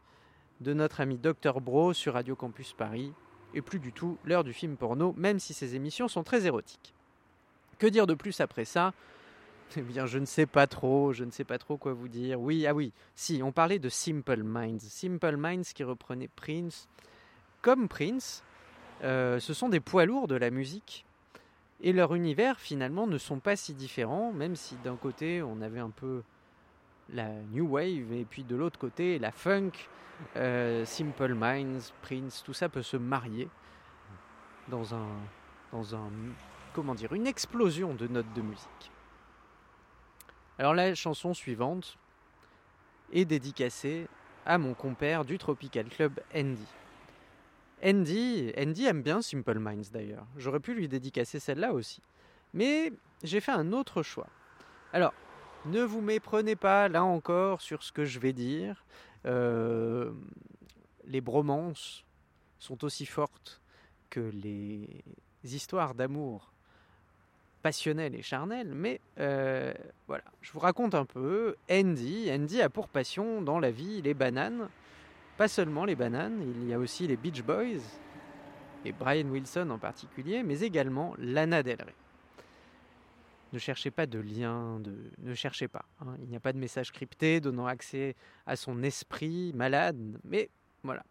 de 0.62 0.74
notre 0.74 1.02
ami 1.02 1.18
Dr 1.18 1.60
Bro 1.60 1.94
sur 1.94 2.14
Radio 2.14 2.36
Campus 2.36 2.74
Paris. 2.74 3.14
Et 3.56 3.62
plus 3.62 3.80
du 3.80 3.92
tout 3.92 4.18
l'heure 4.26 4.44
du 4.44 4.54
film 4.54 4.78
porno, 4.78 5.14
même 5.18 5.40
si 5.40 5.54
ces 5.54 5.76
émissions 5.76 6.08
sont 6.08 6.24
très 6.24 6.46
érotiques. 6.46 6.94
Que 7.80 7.88
dire 7.88 8.08
de 8.08 8.14
plus 8.14 8.42
après 8.42 8.66
ça? 8.66 8.94
Eh 9.78 9.82
bien, 9.82 10.06
je 10.06 10.20
ne 10.20 10.26
sais 10.26 10.46
pas 10.46 10.68
trop, 10.68 11.14
je 11.14 11.24
ne 11.24 11.32
sais 11.32 11.44
pas 11.44 11.58
trop 11.58 11.78
quoi 11.78 11.94
vous 11.94 12.08
dire. 12.08 12.40
Oui, 12.40 12.68
ah 12.68 12.74
oui, 12.74 12.92
si, 13.16 13.42
on 13.44 13.52
parlait 13.52 13.80
de 13.80 13.90
Simple 13.90 14.44
Minds. 14.44 14.80
Simple 14.82 15.38
Minds 15.38 15.74
qui 15.74 15.84
reprenait 15.84 16.30
Prince. 16.36 16.88
Comme 17.62 17.88
Prince, 17.88 18.44
euh, 19.04 19.40
ce 19.40 19.54
sont 19.54 19.70
des 19.70 19.80
poids 19.80 20.06
lourds 20.06 20.28
de 20.28 20.36
la 20.36 20.52
musique. 20.52 21.06
Et 21.82 21.92
leurs 21.92 22.14
univers, 22.14 22.60
finalement, 22.60 23.08
ne 23.08 23.18
sont 23.18 23.40
pas 23.40 23.56
si 23.56 23.74
différents, 23.74 24.32
même 24.32 24.56
si 24.56 24.76
d'un 24.84 24.96
côté, 24.96 25.42
on 25.42 25.62
avait 25.62 25.80
un 25.80 25.90
peu 25.90 26.24
la 27.10 27.30
New 27.52 27.68
Wave, 27.68 28.14
et 28.14 28.26
puis 28.30 28.44
de 28.44 28.56
l'autre 28.56 28.80
côté, 28.80 29.20
la 29.20 29.32
funk, 29.32 29.72
euh, 30.36 30.86
Simple 30.86 31.34
Minds, 31.34 31.92
Prince, 32.02 32.44
tout 32.46 32.54
ça 32.54 32.70
peut 32.70 32.84
se 32.84 32.98
marier 32.98 33.50
dans 34.70 34.96
un 34.96 35.08
dans 35.74 35.96
un, 35.96 36.10
comment 36.74 36.94
dire, 36.94 37.14
une 37.14 37.28
explosion 37.28 37.96
de 37.96 38.08
notes 38.08 38.32
de 38.36 38.42
musique. 38.42 38.92
Alors 40.64 40.76
la 40.76 40.96
chanson 40.96 41.34
suivante 41.34 41.98
est 43.12 43.26
dédicacée 43.26 44.08
à 44.46 44.58
mon 44.58 44.74
compère 44.74 45.26
du 45.26 45.38
Tropical 45.38 45.90
Club 45.90 46.22
Andy. 46.34 46.66
Andy, 47.84 48.54
Andy 48.58 48.86
aime 48.86 49.02
bien 49.02 49.22
Simple 49.22 49.60
Minds 49.60 49.92
d'ailleurs. 49.92 50.26
J'aurais 50.38 50.62
pu 50.62 50.74
lui 50.74 50.88
dédicacer 50.88 51.42
celle-là 51.42 51.74
aussi. 51.74 52.02
Mais 52.54 52.94
j'ai 53.24 53.42
fait 53.42 53.52
un 53.52 53.74
autre 53.74 54.04
choix. 54.04 54.30
Alors, 54.94 55.14
ne 55.66 55.84
vous 55.84 56.00
méprenez 56.00 56.56
pas 56.56 56.88
là 56.88 57.04
encore 57.04 57.60
sur 57.60 57.84
ce 57.84 57.92
que 57.92 58.06
je 58.06 58.20
vais 58.20 58.32
dire. 58.32 58.86
Euh, 59.26 60.14
les 61.04 61.20
bromances 61.20 62.06
sont 62.60 62.86
aussi 62.86 63.06
fortes 63.06 63.62
que 64.10 64.22
les 64.22 65.04
histoires 65.44 65.94
d'amour 65.94 66.53
passionnelles 67.64 68.14
et 68.14 68.22
charnelles, 68.22 68.72
mais 68.76 69.00
euh, 69.20 69.74
voilà, 70.08 70.26
je 70.42 70.52
vous 70.52 70.60
raconte 70.60 70.94
un 70.94 71.06
peu. 71.06 71.56
Andy, 71.72 72.30
Andy 72.32 72.62
a 72.62 72.70
pour 72.70 72.90
passion 72.90 73.42
dans 73.42 73.58
la 73.58 73.72
vie 73.72 74.02
les 74.04 74.14
bananes, 74.14 74.68
pas 75.38 75.48
seulement 75.48 75.86
les 75.86 75.96
bananes, 75.96 76.44
il 76.62 76.68
y 76.68 76.74
a 76.74 76.78
aussi 76.78 77.08
les 77.08 77.18
Beach 77.18 77.42
Boys, 77.42 77.82
et 78.86 78.92
Brian 78.92 79.28
Wilson 79.30 79.70
en 79.72 79.80
particulier, 79.80 80.44
mais 80.44 80.60
également 80.60 81.16
Lana 81.18 81.64
Del 81.64 81.82
Rey. 81.82 81.96
Ne 83.54 83.60
cherchez 83.60 83.92
pas 83.92 84.08
de 84.08 84.20
lien, 84.20 84.80
de... 84.80 84.94
ne 85.20 85.34
cherchez 85.34 85.68
pas. 85.68 85.86
hein. 86.02 86.16
Il 86.22 86.28
n'y 86.28 86.36
a 86.36 86.40
pas 86.42 86.54
de 86.54 86.58
message 86.58 86.92
crypté 86.92 87.40
donnant 87.40 87.68
accès 87.68 88.16
à 88.46 88.56
son 88.56 88.84
esprit 88.84 89.54
malade, 89.54 89.98
mais 90.26 90.50
voilà. 90.84 91.04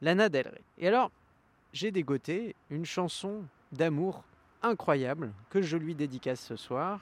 Lana 0.00 0.28
Del 0.28 0.48
Rey. 0.48 0.62
Et 0.78 0.88
alors, 0.88 1.12
j'ai 1.72 1.92
dégoté 1.92 2.56
une 2.68 2.84
chanson 2.84 3.44
d'amour 3.70 4.24
incroyable 4.64 5.32
que 5.50 5.62
je 5.62 5.76
lui 5.76 5.94
dédicace 5.94 6.40
ce 6.40 6.56
soir, 6.56 7.00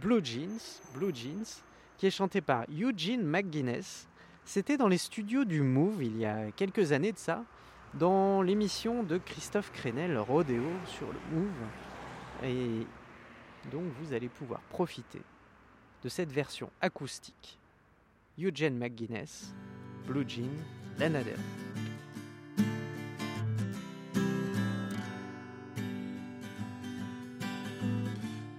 Blue 0.00 0.24
Jeans, 0.24 0.80
Blue 0.94 1.14
Jeans, 1.14 1.62
qui 1.96 2.06
est 2.06 2.10
chantée 2.10 2.40
par 2.40 2.64
Eugene 2.70 3.22
McGuinness. 3.22 4.08
C'était 4.44 4.76
dans 4.76 4.88
les 4.88 4.98
studios 4.98 5.44
du 5.44 5.62
Move 5.62 6.02
il 6.02 6.16
y 6.16 6.26
a 6.26 6.50
quelques 6.52 6.92
années 6.92 7.12
de 7.12 7.18
ça, 7.18 7.44
dans 7.94 8.42
l'émission 8.42 9.02
de 9.02 9.18
Christophe 9.18 9.70
Crenel, 9.72 10.18
Rodeo 10.18 10.64
sur 10.86 11.06
le 11.06 11.36
Move. 11.36 11.50
Et 12.44 12.86
donc 13.70 13.84
vous 14.00 14.12
allez 14.12 14.28
pouvoir 14.28 14.60
profiter 14.62 15.22
de 16.02 16.08
cette 16.08 16.32
version 16.32 16.70
acoustique. 16.80 17.58
Eugene 18.38 18.76
McGuinness, 18.76 19.54
Blue 20.06 20.24
Jean, 20.26 20.50
Lana 20.98 21.20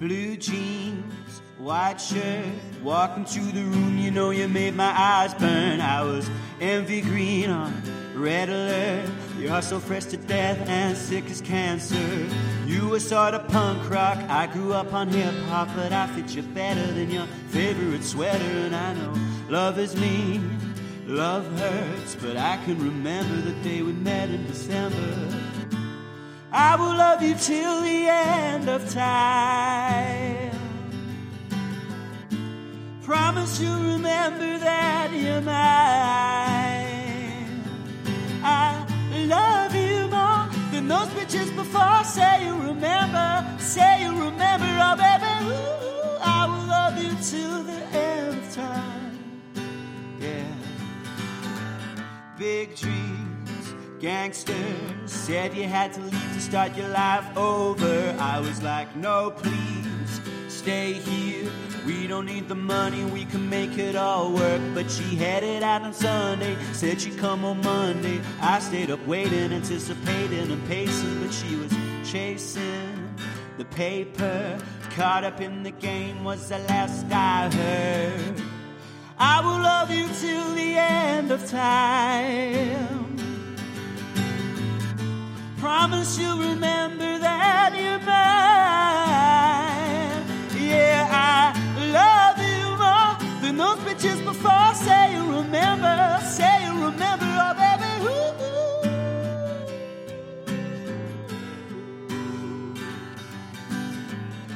Blue 0.04 0.36
jeans, 0.36 1.42
white 1.58 1.96
shirt, 1.96 2.44
walking 2.84 3.24
through 3.24 3.54
the 3.54 3.64
room, 3.64 3.98
you 3.98 4.12
know 4.12 4.32
you 4.32 4.50
made 4.50 4.76
my 4.76 4.94
eyes 5.00 5.34
burn. 5.36 5.80
I 5.80 6.02
was 6.02 6.30
envy 6.60 7.00
green 7.00 7.50
on 7.50 7.82
red 8.14 8.50
alert. 8.50 9.10
You're 9.40 9.62
so 9.62 9.80
fresh 9.80 10.04
to 10.08 10.18
death 10.18 10.60
and 10.68 10.98
sick 10.98 11.24
as 11.30 11.40
cancer. 11.40 12.28
You 12.66 12.90
were 12.90 13.00
sort 13.00 13.34
of 13.34 13.48
punk 13.48 13.90
rock. 13.90 14.18
I 14.28 14.48
grew 14.48 14.74
up 14.74 14.92
on 14.92 15.08
hip 15.08 15.34
hop, 15.46 15.70
but 15.74 15.94
I 15.94 16.08
fit 16.08 16.36
you 16.36 16.42
better 16.42 16.86
than 16.92 17.10
your 17.10 17.26
favorite 17.48 18.04
sweater. 18.04 18.44
And 18.44 18.76
I 18.76 18.94
know 18.96 19.14
love 19.48 19.80
is 19.80 19.96
mean, 19.96 20.60
love 21.08 21.46
hurts, 21.58 22.16
but 22.16 22.36
I 22.36 22.58
can 22.66 22.78
remember 22.78 23.38
the 23.38 23.56
day 23.64 23.82
we 23.82 23.94
met 23.94 24.28
in 24.28 24.46
December. 24.48 25.43
I 26.56 26.76
will 26.76 26.96
love 26.96 27.24
you 27.24 27.34
till 27.34 27.82
the 27.82 28.08
end 28.08 28.70
of 28.70 28.88
time. 28.92 30.52
Promise 33.02 33.60
you'll 33.60 33.82
remember 33.82 34.60
that 34.60 35.12
you're 35.14 35.42
mine. 35.42 35.54
I 38.44 38.86
love 39.26 39.74
you 39.76 40.08
more 40.10 40.48
than 40.72 40.88
those 40.88 41.08
bitches 41.18 41.56
before. 41.56 42.04
Say 42.04 42.46
you 42.46 42.56
remember, 42.56 43.44
say 43.58 44.04
you 44.04 44.12
remember, 44.12 44.68
oh 44.68 44.96
baby. 44.96 45.34
Ooh, 45.50 46.20
I 46.22 46.46
will 46.46 46.68
love 46.68 46.98
you 47.04 47.12
till 47.20 47.64
the 47.64 47.82
end 47.98 48.38
of 48.38 48.54
time. 48.54 49.18
Yeah. 50.20 50.46
Big 52.38 52.76
dreams, 52.76 53.23
gangsters 54.04 54.58
said 55.06 55.56
you 55.56 55.64
had 55.64 55.94
to 55.94 56.02
leave 56.02 56.34
to 56.34 56.42
start 56.42 56.76
your 56.76 56.90
life 56.90 57.26
over. 57.38 58.14
I 58.20 58.38
was 58.38 58.62
like, 58.62 58.94
no, 58.98 59.32
please, 59.32 60.20
stay 60.50 60.92
here. 60.92 61.50
We 61.86 62.06
don't 62.08 62.26
need 62.26 62.50
the 62.50 62.56
money, 62.56 63.06
we 63.06 63.24
can 63.24 63.50
make 63.50 63.78
it 63.78 63.96
all 63.96 64.34
work. 64.34 64.62
But 64.74 64.92
she 64.92 65.16
headed 65.16 65.64
out 65.64 65.84
on 65.84 65.94
Sunday, 65.94 66.58
said 66.74 67.00
she'd 67.00 67.18
come 67.18 67.46
on 67.46 67.62
Monday. 67.62 68.20
I 68.42 68.60
stayed 68.60 68.92
up 68.92 69.00
waiting, 69.08 69.54
anticipating 69.54 70.52
and 70.52 70.68
pacing, 70.68 71.24
but 71.24 71.34
she 71.34 71.56
was 71.56 71.74
chasing 72.04 73.16
the 73.58 73.66
paper. 73.66 74.60
Caught 74.98 75.24
up 75.24 75.40
in 75.40 75.64
the 75.64 75.72
game 75.72 76.26
was 76.26 76.50
the 76.50 76.60
last 76.60 77.06
I 77.10 77.50
heard. 77.50 78.42
I 79.18 79.40
will 79.40 79.62
love 79.72 79.92
you 79.92 80.10
till 80.20 80.56
the 80.56 80.76
end 80.76 81.32
of 81.32 81.48
time. 81.50 83.03
Promise 85.64 86.20
you'll 86.20 86.40
remember 86.40 87.18
that 87.20 87.74
you're 87.74 88.00
mine. 88.00 88.12
Yeah, 90.62 91.08
I 91.10 91.56
love 92.00 92.38
you 92.38 92.76
more 92.84 93.16
than 93.42 93.56
those 93.56 93.80
bitches 93.86 94.20
before. 94.26 94.74
Say 94.76 95.14
you 95.16 95.24
remember, 95.32 96.20
say 96.22 96.66
you 96.66 96.74
remember, 96.84 97.26
oh 97.26 97.54
baby. 97.56 97.92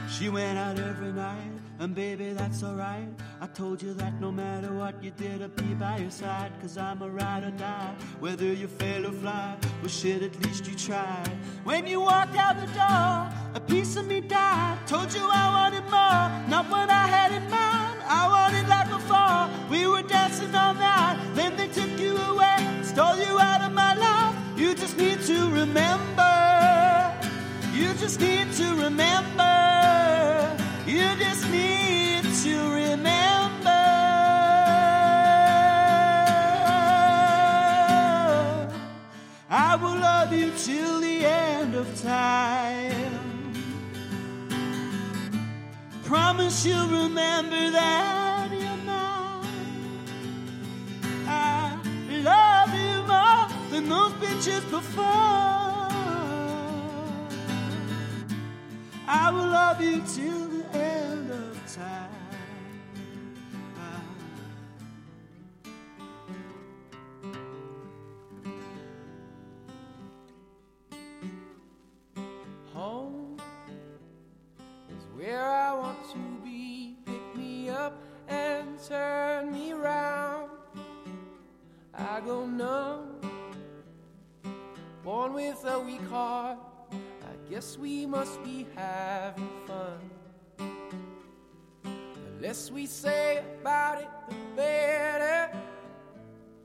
She 0.10 0.28
went 0.28 0.58
out 0.58 0.78
every 0.78 1.14
night, 1.14 1.47
and 1.80 1.94
baby, 1.94 2.34
that's 2.34 2.64
alright. 2.64 3.08
I 3.40 3.48
told 3.48 3.82
you 3.82 3.94
that 3.96 4.20
no 4.20 4.32
matter 4.32 4.74
what 4.74 5.04
you 5.04 5.12
did, 5.12 5.42
I'd 5.44 5.56
be 5.56 5.74
by 5.76 5.98
your 6.00 6.10
side. 6.10 6.52
Cause 6.60 6.78
I'm 6.78 7.02
a 7.02 7.10
ride 7.10 7.44
or 7.44 7.52
die. 7.52 7.94
Whether 8.20 8.52
you 8.54 8.68
fail 8.68 9.06
or 9.06 9.12
fly, 9.12 9.56
well, 9.82 9.90
shit, 9.90 10.24
at 10.24 10.36
least 10.44 10.68
you 10.68 10.76
tried. 10.76 11.32
When 11.64 11.86
you 11.86 12.02
walked 12.02 12.36
out 12.36 12.56
the 12.60 12.68
door, 12.68 13.30
a 13.54 13.62
piece 13.68 13.96
of 13.96 14.08
me 14.08 14.22
died. 14.22 14.80
Told 14.88 15.14
you 15.14 15.22
I 15.22 15.46
wanted 15.58 15.84
more, 15.84 16.50
not 16.50 16.70
what 16.70 16.90
I 16.90 17.06
had 17.08 17.32
in 17.32 17.44
mind. 17.50 18.02
I 18.10 18.28
wanted 18.28 18.68
like 18.68 18.90
before. 18.90 19.70
We 19.70 19.88
were 19.88 20.02
dancing 20.08 20.54
all 20.56 20.74
night, 20.74 21.20
then 21.36 21.56
they 21.58 21.68
took 21.68 22.00
you 22.00 22.18
away, 22.18 22.58
stole 22.82 23.18
you 23.18 23.38
out 23.40 23.62
of 23.62 23.72
my 23.74 23.94
life. 23.94 24.36
You 24.58 24.74
just 24.74 24.98
need 24.98 25.22
to 25.24 25.50
remember. 25.52 26.34
You 27.74 27.94
just 27.94 28.20
need 28.20 28.52
to 28.54 28.74
remember. 28.76 30.67
You 30.88 31.04
just 31.20 31.50
need 31.52 32.24
to 32.24 32.74
remember. 32.74 33.84
I 39.50 39.76
will 39.82 40.00
love 40.00 40.32
you 40.32 40.50
till 40.58 41.02
the 41.02 41.26
end 41.26 41.76
of 41.76 42.02
time. 42.02 43.54
Promise 46.06 46.66
you'll 46.66 46.88
remember 46.88 47.70
that 47.72 48.48
you're 48.50 48.84
mine. 48.86 49.46
I 51.28 51.78
love 52.24 52.74
you 52.74 53.04
more 53.12 53.70
than 53.72 53.90
those 53.90 54.14
bitches 54.22 54.64
before. 54.72 55.04
I 59.10 59.32
will 59.34 59.48
love 59.48 59.82
you 59.82 60.02
till 60.16 60.47
must 88.08 88.42
be 88.44 88.66
having 88.74 89.50
fun. 89.66 90.10
The 90.58 92.48
less 92.48 92.72
we 92.72 92.86
say 92.86 93.44
about 93.60 94.02
it, 94.02 94.10
the 94.30 94.36
better. 94.56 95.58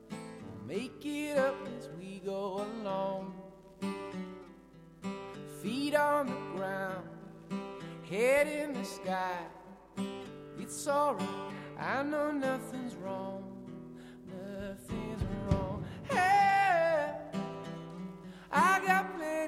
We'll 0.09 0.67
make 0.67 1.05
it 1.05 1.37
up 1.37 1.55
as 1.77 1.89
we 1.99 2.21
go 2.25 2.65
along. 2.81 3.33
feet 5.61 5.95
on 5.95 6.27
the 6.27 6.57
ground, 6.57 7.07
head 8.09 8.47
in 8.47 8.73
the 8.73 8.83
sky. 8.83 9.45
It's 10.59 10.87
alright, 10.87 11.27
I 11.79 12.03
know 12.03 12.31
nothing's 12.31 12.95
wrong, 12.95 13.43
nothing's 14.27 15.23
wrong. 15.47 15.85
Hey, 16.09 17.11
I 18.51 18.85
got 18.85 19.15
plenty 19.17 19.42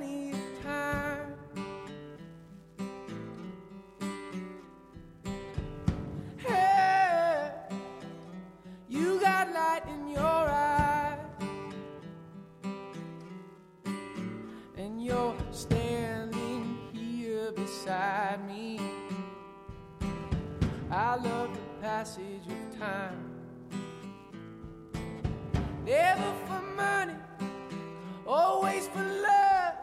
I 20.95 21.15
love 21.17 21.53
the 21.53 21.81
passage 21.81 22.47
of 22.47 22.79
time. 22.79 23.29
Never 25.83 26.33
for 26.47 26.61
money, 26.77 27.15
always 28.25 28.87
for 28.87 29.03
love. 29.03 29.73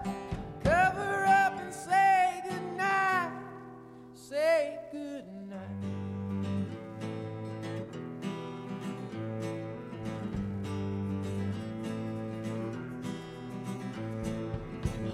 Cover 0.64 1.26
up 1.26 1.60
and 1.60 1.74
say 1.74 2.42
goodnight. 2.48 3.30
Say 4.14 4.78
goodnight. 4.90 5.60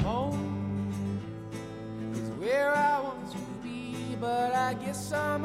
Home 0.04 0.92
is 2.12 2.30
where 2.38 2.72
I 2.72 3.00
want 3.00 3.32
to 3.32 3.38
be, 3.64 4.16
but 4.20 4.54
I 4.54 4.74
guess 4.74 5.12
I'm 5.12 5.44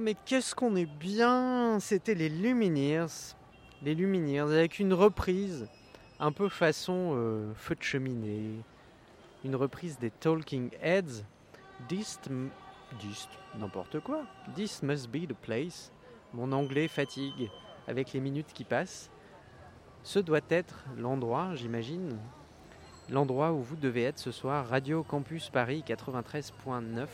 mais 0.00 0.14
qu'est-ce 0.24 0.54
qu'on 0.54 0.74
est 0.76 0.86
bien 0.86 1.78
C'était 1.78 2.14
les 2.14 2.28
Lumineers. 2.28 3.34
Les 3.82 3.94
Lumineers, 3.94 4.40
avec 4.40 4.78
une 4.78 4.92
reprise 4.92 5.68
un 6.18 6.32
peu 6.32 6.48
façon 6.48 7.12
euh, 7.14 7.52
feu 7.54 7.74
de 7.74 7.82
cheminée. 7.82 8.60
Une 9.44 9.56
reprise 9.56 9.98
des 9.98 10.10
Talking 10.10 10.70
Heads. 10.82 11.24
This, 11.88 12.18
this, 12.98 13.28
n'importe 13.58 14.00
quoi. 14.00 14.22
This 14.54 14.82
must 14.82 15.08
be 15.08 15.26
the 15.26 15.34
place. 15.34 15.92
Mon 16.32 16.52
anglais 16.52 16.88
fatigue 16.88 17.50
avec 17.86 18.12
les 18.12 18.20
minutes 18.20 18.52
qui 18.52 18.64
passent. 18.64 19.10
Ce 20.02 20.18
doit 20.18 20.40
être 20.48 20.84
l'endroit, 20.96 21.54
j'imagine. 21.54 22.18
L'endroit 23.10 23.52
où 23.52 23.62
vous 23.62 23.76
devez 23.76 24.04
être 24.04 24.18
ce 24.18 24.30
soir. 24.30 24.68
Radio 24.68 25.02
Campus 25.02 25.50
Paris 25.50 25.82
93.9. 25.86 27.06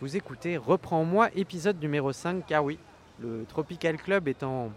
Vous 0.00 0.16
écoutez 0.16 0.56
Reprends-moi, 0.56 1.28
épisode 1.36 1.78
numéro 1.78 2.10
5, 2.10 2.46
car 2.46 2.64
oui, 2.64 2.78
le 3.20 3.44
Tropical 3.46 3.98
Club 3.98 4.28
est 4.28 4.42
en, 4.42 4.72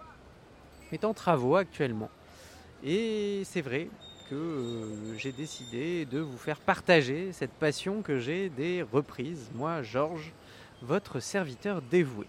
est 0.91 1.05
en 1.05 1.13
travaux 1.13 1.55
actuellement. 1.55 2.09
Et 2.83 3.43
c'est 3.45 3.61
vrai 3.61 3.87
que 4.29 4.35
euh, 4.35 5.17
j'ai 5.17 5.31
décidé 5.31 6.03
de 6.03 6.19
vous 6.19 6.37
faire 6.37 6.59
partager 6.59 7.31
cette 7.31 7.53
passion 7.53 8.01
que 8.01 8.19
j'ai 8.19 8.49
des 8.49 8.81
reprises. 8.83 9.49
Moi, 9.55 9.81
Georges, 9.81 10.33
votre 10.81 11.21
serviteur 11.21 11.81
dévoué. 11.81 12.27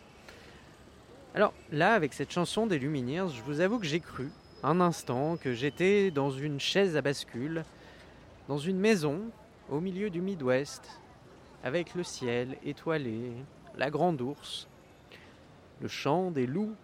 Alors 1.34 1.52
là, 1.72 1.94
avec 1.94 2.12
cette 2.12 2.30
chanson 2.30 2.68
des 2.68 2.78
Lumineers, 2.78 3.26
je 3.34 3.42
vous 3.42 3.58
avoue 3.58 3.80
que 3.80 3.86
j'ai 3.86 3.98
cru 3.98 4.30
un 4.62 4.80
instant 4.80 5.36
que 5.36 5.52
j'étais 5.52 6.12
dans 6.12 6.30
une 6.30 6.60
chaise 6.60 6.96
à 6.96 7.02
bascule, 7.02 7.64
dans 8.46 8.58
une 8.58 8.78
maison 8.78 9.18
au 9.68 9.80
milieu 9.80 10.10
du 10.10 10.20
Midwest, 10.20 11.00
avec 11.64 11.94
le 11.94 12.04
ciel 12.04 12.56
étoilé, 12.62 13.32
la 13.78 13.90
grande 13.90 14.20
ours, 14.20 14.68
le 15.80 15.88
chant 15.88 16.30
des 16.30 16.46
loups 16.46 16.76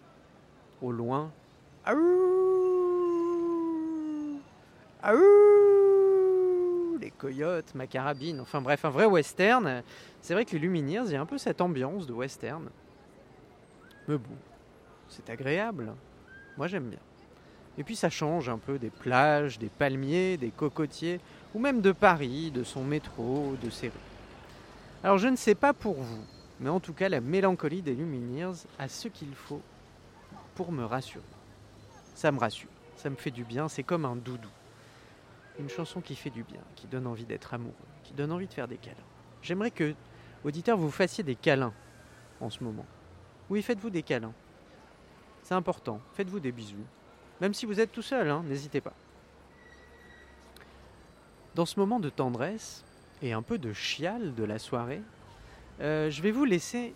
au 0.81 0.91
loin. 0.91 1.31
Aouh 1.85 1.99
Aouh 5.03 6.97
Les 6.99 7.11
coyotes, 7.11 7.75
ma 7.75 7.85
carabine, 7.85 8.41
enfin 8.41 8.59
bref, 8.59 8.83
un 8.83 8.89
vrai 8.89 9.05
western. 9.05 9.83
C'est 10.19 10.33
vrai 10.33 10.45
que 10.45 10.53
les 10.53 10.59
Lumineers, 10.59 11.03
il 11.05 11.11
y 11.11 11.15
a 11.15 11.21
un 11.21 11.27
peu 11.27 11.37
cette 11.37 11.61
ambiance 11.61 12.07
de 12.07 12.13
western. 12.13 12.67
Mais 14.07 14.17
bon, 14.17 14.35
c'est 15.09 15.29
agréable. 15.29 15.93
Moi 16.57 16.65
j'aime 16.65 16.89
bien. 16.89 16.99
Et 17.77 17.83
puis 17.83 17.95
ça 17.95 18.09
change 18.09 18.49
un 18.49 18.57
peu 18.57 18.79
des 18.79 18.89
plages, 18.89 19.59
des 19.59 19.69
palmiers, 19.69 20.37
des 20.37 20.49
cocotiers, 20.49 21.19
ou 21.53 21.59
même 21.59 21.81
de 21.81 21.91
Paris, 21.91 22.49
de 22.49 22.63
son 22.63 22.83
métro, 22.83 23.55
de 23.63 23.69
ses 23.69 23.89
rues. 23.89 24.10
Alors 25.03 25.17
je 25.17 25.27
ne 25.27 25.35
sais 25.35 25.55
pas 25.55 25.73
pour 25.73 25.95
vous, 25.95 26.23
mais 26.59 26.69
en 26.69 26.79
tout 26.79 26.93
cas 26.93 27.09
la 27.09 27.21
mélancolie 27.21 27.81
des 27.81 27.95
Lumineers 27.95 28.67
a 28.77 28.87
ce 28.87 29.07
qu'il 29.07 29.33
faut 29.33 29.61
pour 30.53 30.71
me 30.71 30.85
rassurer. 30.85 31.23
Ça 32.13 32.31
me 32.31 32.37
rassure, 32.37 32.69
ça 32.97 33.09
me 33.09 33.15
fait 33.15 33.31
du 33.31 33.43
bien, 33.43 33.67
c'est 33.67 33.81
comme 33.81 34.05
un 34.05 34.15
doudou. 34.15 34.49
Une 35.59 35.69
chanson 35.69 36.01
qui 36.01 36.15
fait 36.15 36.29
du 36.29 36.43
bien, 36.43 36.61
qui 36.75 36.85
donne 36.85 37.07
envie 37.07 37.25
d'être 37.25 37.55
amoureux, 37.55 37.73
qui 38.03 38.13
donne 38.13 38.31
envie 38.31 38.47
de 38.47 38.53
faire 38.53 38.67
des 38.67 38.77
câlins. 38.77 38.95
J'aimerais 39.41 39.71
que, 39.71 39.95
auditeurs, 40.43 40.77
vous 40.77 40.91
fassiez 40.91 41.23
des 41.23 41.35
câlins 41.35 41.73
en 42.39 42.51
ce 42.51 42.63
moment. 42.63 42.85
Oui, 43.49 43.63
faites-vous 43.63 43.89
des 43.89 44.03
câlins. 44.03 44.33
C'est 45.41 45.55
important, 45.55 45.99
faites-vous 46.13 46.39
des 46.39 46.51
bisous. 46.51 46.85
Même 47.41 47.55
si 47.55 47.65
vous 47.65 47.79
êtes 47.79 47.91
tout 47.91 48.03
seul, 48.03 48.29
hein, 48.29 48.43
n'hésitez 48.45 48.81
pas. 48.81 48.93
Dans 51.55 51.65
ce 51.65 51.79
moment 51.79 51.99
de 51.99 52.09
tendresse 52.09 52.85
et 53.21 53.33
un 53.33 53.41
peu 53.41 53.57
de 53.57 53.73
chial 53.73 54.33
de 54.33 54.43
la 54.43 54.59
soirée, 54.59 55.01
euh, 55.79 56.09
je 56.09 56.21
vais 56.21 56.31
vous 56.31 56.45
laisser 56.45 56.93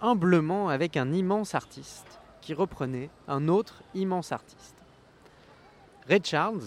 humblement 0.00 0.68
avec 0.68 0.96
un 0.96 1.12
immense 1.12 1.54
artiste 1.54 2.20
qui 2.40 2.54
reprenait 2.54 3.10
un 3.26 3.48
autre 3.48 3.82
immense 3.94 4.32
artiste. 4.32 4.76
Ray 6.08 6.20
Charles, 6.24 6.62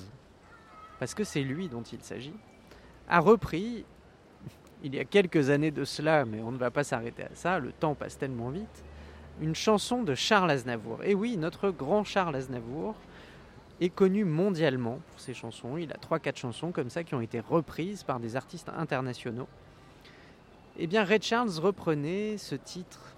parce 0.99 1.13
que 1.13 1.23
c'est 1.23 1.41
lui 1.41 1.67
dont 1.67 1.81
il 1.81 2.01
s'agit, 2.01 2.35
a 3.07 3.19
repris, 3.19 3.85
il 4.83 4.95
y 4.95 4.99
a 4.99 5.05
quelques 5.05 5.49
années 5.49 5.71
de 5.71 5.83
cela, 5.83 6.25
mais 6.25 6.41
on 6.41 6.51
ne 6.51 6.57
va 6.57 6.71
pas 6.71 6.83
s'arrêter 6.83 7.23
à 7.23 7.33
ça, 7.33 7.59
le 7.59 7.71
temps 7.71 7.95
passe 7.95 8.17
tellement 8.17 8.49
vite, 8.49 8.83
une 9.41 9.55
chanson 9.55 10.03
de 10.03 10.13
Charles 10.13 10.51
Aznavour. 10.51 11.03
Et 11.03 11.15
oui, 11.15 11.37
notre 11.37 11.71
grand 11.71 12.03
Charles 12.03 12.35
Aznavour 12.35 12.95
est 13.81 13.89
connu 13.89 14.23
mondialement 14.23 14.99
pour 15.09 15.19
ses 15.19 15.33
chansons. 15.33 15.75
Il 15.75 15.91
a 15.91 15.97
3-4 15.97 16.37
chansons 16.37 16.71
comme 16.71 16.89
ça 16.89 17.03
qui 17.03 17.15
ont 17.15 17.21
été 17.21 17.39
reprises 17.39 18.03
par 18.03 18.19
des 18.19 18.35
artistes 18.35 18.69
internationaux. 18.69 19.47
Eh 20.77 20.87
bien, 20.87 21.03
Ray 21.03 21.21
Charles 21.21 21.59
reprenait 21.59 22.37
ce 22.37 22.55
titre, 22.55 23.15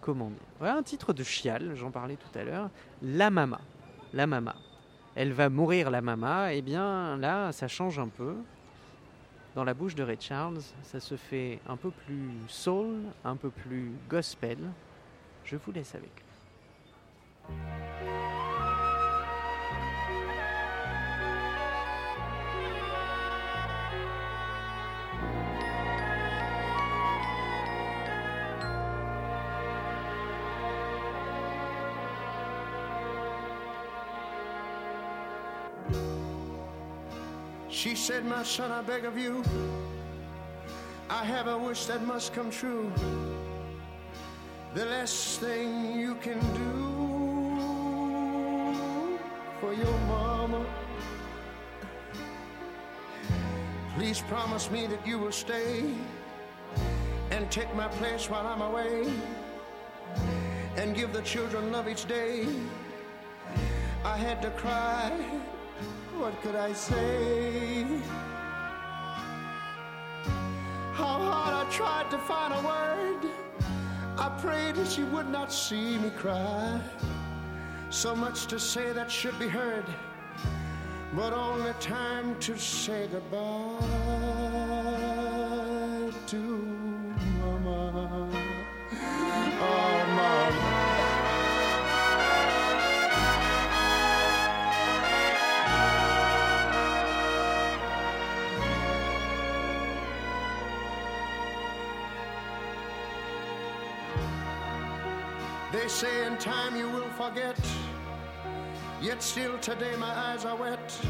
comment 0.00 0.28
dire 0.28 0.68
Un 0.68 0.82
titre 0.82 1.12
de 1.12 1.22
chial, 1.22 1.74
j'en 1.76 1.90
parlais 1.90 2.16
tout 2.16 2.38
à 2.38 2.42
l'heure, 2.42 2.68
La 3.00 3.30
Mama. 3.30 3.60
La 4.12 4.26
Mama. 4.26 4.56
Elle 5.14 5.32
va 5.32 5.48
mourir, 5.48 5.90
la 5.90 6.02
Mama. 6.02 6.52
Eh 6.52 6.62
bien, 6.62 7.16
là, 7.16 7.52
ça 7.52 7.68
change 7.68 7.98
un 7.98 8.08
peu. 8.08 8.34
Dans 9.54 9.64
la 9.64 9.72
bouche 9.72 9.94
de 9.94 10.02
Ray 10.02 10.18
Charles, 10.20 10.60
ça 10.82 11.00
se 11.00 11.16
fait 11.16 11.60
un 11.66 11.76
peu 11.76 11.90
plus 11.90 12.30
soul, 12.48 12.96
un 13.24 13.36
peu 13.36 13.50
plus 13.50 13.92
gospel. 14.10 14.58
Je 15.44 15.56
vous 15.56 15.72
laisse 15.72 15.94
avec 15.94 16.10
said, 38.06 38.24
My 38.24 38.44
son, 38.44 38.70
I 38.70 38.82
beg 38.82 39.04
of 39.04 39.18
you, 39.18 39.42
I 41.10 41.24
have 41.24 41.48
a 41.48 41.58
wish 41.58 41.86
that 41.86 42.06
must 42.06 42.32
come 42.32 42.52
true. 42.52 42.92
The 44.74 44.84
last 44.84 45.40
thing 45.40 45.98
you 45.98 46.14
can 46.14 46.38
do 46.54 46.78
for 49.60 49.72
your 49.74 49.98
mama. 50.06 50.64
Please 53.96 54.20
promise 54.28 54.70
me 54.70 54.86
that 54.86 55.04
you 55.04 55.18
will 55.18 55.32
stay 55.32 55.92
and 57.32 57.50
take 57.50 57.74
my 57.74 57.88
place 57.88 58.30
while 58.30 58.46
I'm 58.46 58.62
away 58.62 59.12
and 60.76 60.94
give 60.94 61.12
the 61.12 61.22
children 61.22 61.72
love 61.72 61.88
each 61.88 62.06
day. 62.06 62.46
I 64.04 64.16
had 64.16 64.40
to 64.42 64.50
cry. 64.50 65.10
What 66.18 66.40
could 66.40 66.54
I 66.54 66.72
say? 66.72 67.84
How 70.94 71.18
hard 71.18 71.66
I 71.66 71.70
tried 71.70 72.10
to 72.10 72.18
find 72.18 72.54
a 72.54 72.62
word. 72.66 73.30
I 74.16 74.30
prayed 74.40 74.76
that 74.76 74.88
she 74.88 75.04
would 75.04 75.28
not 75.28 75.52
see 75.52 75.98
me 75.98 76.10
cry. 76.16 76.80
So 77.90 78.16
much 78.16 78.46
to 78.46 78.58
say 78.58 78.92
that 78.92 79.10
should 79.10 79.38
be 79.38 79.46
heard, 79.46 79.84
but 81.14 81.34
only 81.34 81.72
time 81.80 82.38
to 82.40 82.58
say 82.58 83.08
goodbye 83.12 84.25
say 105.96 106.26
in 106.26 106.36
time 106.36 106.76
you 106.76 106.86
will 106.90 107.08
forget, 107.16 107.58
yet 109.00 109.22
still 109.22 109.56
today 109.60 109.96
my 109.96 110.14
eyes 110.26 110.44
are 110.44 110.54
wet. 110.54 111.00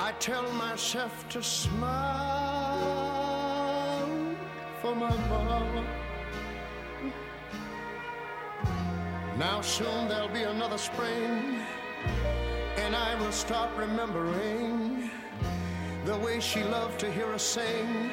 I 0.00 0.10
tell 0.18 0.42
myself 0.54 1.28
to 1.28 1.40
smile 1.40 1.76
for 4.82 4.96
my 4.96 5.16
mama. 5.28 5.84
Now 9.38 9.60
soon 9.60 10.08
there'll 10.08 10.26
be 10.26 10.42
another 10.42 10.78
spring, 10.78 11.60
and 12.76 12.96
I 12.96 13.14
will 13.20 13.30
start 13.30 13.70
remembering 13.76 15.12
the 16.04 16.18
way 16.18 16.40
she 16.40 16.64
loved 16.64 16.98
to 17.00 17.12
hear 17.12 17.32
us 17.32 17.44
sing 17.44 18.10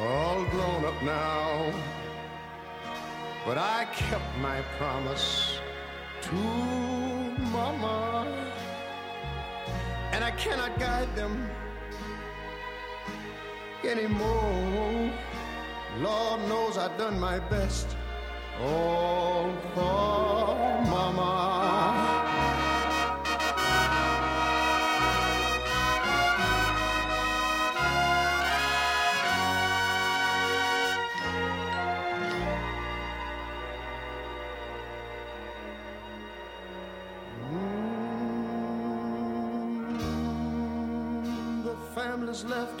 all 0.00 0.46
grown 0.46 0.86
up 0.86 1.02
now. 1.02 1.74
But 3.44 3.58
I 3.58 3.86
kept 3.92 4.38
my 4.40 4.62
promise 4.78 5.58
to 6.22 6.34
Mama. 7.52 8.37
And 10.18 10.24
I 10.24 10.32
cannot 10.32 10.76
guide 10.80 11.14
them 11.14 11.48
anymore. 13.84 15.12
Lord 15.98 16.40
knows 16.48 16.76
I've 16.76 16.98
done 16.98 17.20
my 17.20 17.38
best. 17.38 17.86
All 18.60 19.54
for 19.76 20.82
Mama. 20.90 22.07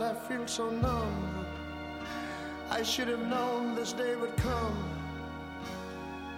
Left, 0.00 0.16
I 0.16 0.28
feel 0.28 0.46
so 0.46 0.70
numb. 0.70 1.46
I 2.70 2.82
should 2.82 3.08
have 3.08 3.26
known 3.26 3.74
this 3.74 3.92
day 3.92 4.14
would 4.16 4.36
come. 4.36 4.76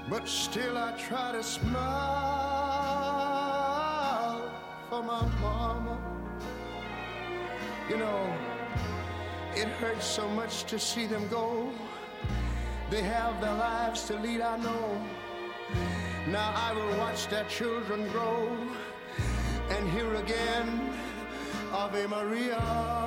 But 0.08 0.28
still, 0.28 0.78
I 0.78 0.92
try 0.92 1.32
to 1.32 1.42
smile 1.42 1.80
for 4.88 5.02
my 5.02 5.26
mama. 5.40 5.98
You 7.88 7.98
know, 7.98 8.32
it 9.54 9.68
hurts 9.80 10.06
so 10.06 10.28
much 10.28 10.64
to 10.64 10.78
see 10.78 11.06
them 11.06 11.26
go. 11.28 11.70
They 12.90 13.02
have 13.02 13.40
their 13.40 13.54
lives 13.54 14.04
to 14.04 14.16
lead, 14.18 14.40
I 14.40 14.56
know. 14.58 15.04
Now 16.28 16.52
I 16.54 16.72
will 16.72 16.98
watch 16.98 17.28
their 17.28 17.44
children 17.44 18.08
grow 18.08 18.56
and 19.70 19.88
hear 19.90 20.14
again 20.14 20.92
Ave 21.72 22.06
Maria. 22.06 22.99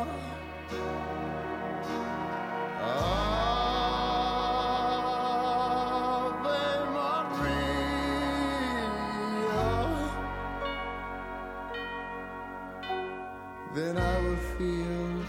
Then 13.74 13.98
I 13.98 14.22
will 14.22 14.36
feel 14.36 15.24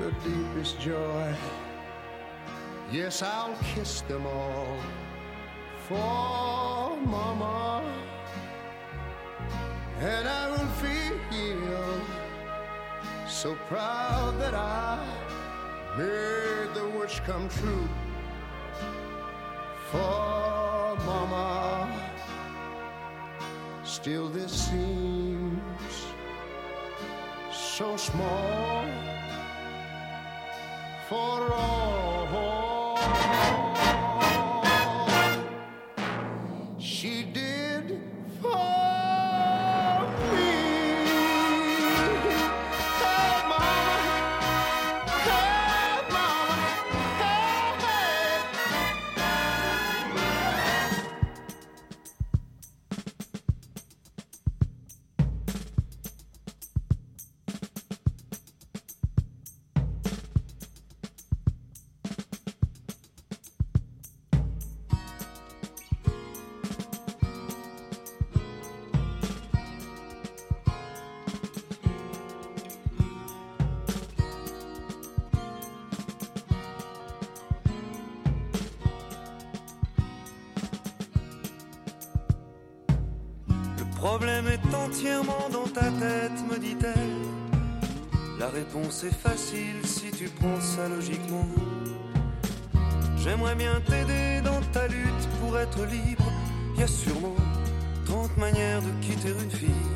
the 0.00 0.10
deepest 0.28 0.80
joy. 0.80 1.32
Yes, 2.90 3.22
I'll 3.22 3.54
kiss 3.74 4.00
them 4.00 4.26
all 4.26 4.76
for 5.86 6.59
so 13.40 13.56
proud 13.68 14.38
that 14.38 14.52
I 14.52 15.02
made 15.96 16.74
the 16.74 16.86
wish 16.98 17.20
come 17.20 17.48
true 17.48 17.88
for 19.90 20.98
Mama. 21.06 21.88
Still, 23.82 24.28
this 24.28 24.52
seems 24.68 25.94
so 27.50 27.96
small 27.96 28.84
for 31.08 31.54
all 31.54 32.79
problème 84.20 84.48
est 84.48 84.74
entièrement 84.74 85.48
dans 85.50 85.66
ta 85.66 85.90
tête, 85.92 86.38
me 86.50 86.58
dit-elle. 86.58 87.16
La 88.38 88.48
réponse 88.48 89.02
est 89.04 89.14
facile 89.14 89.80
si 89.84 90.10
tu 90.10 90.28
prends 90.38 90.60
ça 90.60 90.86
logiquement. 90.88 91.48
J'aimerais 93.16 93.54
bien 93.54 93.80
t'aider 93.86 94.42
dans 94.44 94.60
ta 94.72 94.88
lutte 94.88 95.26
pour 95.40 95.58
être 95.58 95.86
libre. 95.86 96.30
Y 96.76 96.82
a 96.82 96.86
sûrement 96.86 97.34
30 98.04 98.36
manières 98.36 98.82
de 98.82 98.90
quitter 99.00 99.30
une 99.42 99.50
fille. 99.50 99.88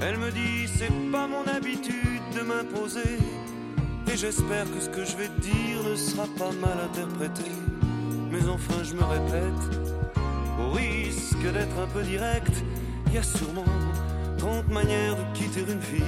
Elle 0.00 0.18
me 0.18 0.30
dit 0.30 0.68
c'est 0.72 0.94
pas 1.10 1.26
mon 1.26 1.44
habitude 1.52 2.22
de 2.36 2.42
m'imposer. 2.42 3.18
Et 4.12 4.16
j'espère 4.16 4.66
que 4.72 4.80
ce 4.80 4.90
que 4.90 5.04
je 5.04 5.16
vais 5.16 5.28
te 5.28 5.40
dire 5.40 5.82
ne 5.90 5.96
sera 5.96 6.28
pas 6.38 6.52
mal 6.52 6.78
interprété. 6.88 7.50
Mais 8.30 8.48
enfin 8.48 8.80
je 8.84 8.94
me 8.94 9.02
répète, 9.02 9.64
au 10.60 10.78
risque 11.40 11.52
d'être 11.52 11.78
un 11.78 11.86
peu 11.86 12.02
direct, 12.02 12.52
il 13.06 13.14
y 13.14 13.18
a 13.18 13.22
sûrement 13.22 13.64
30 14.38 14.68
manières 14.68 15.16
de 15.16 15.22
quitter 15.36 15.60
une 15.60 15.80
fille. 15.80 16.02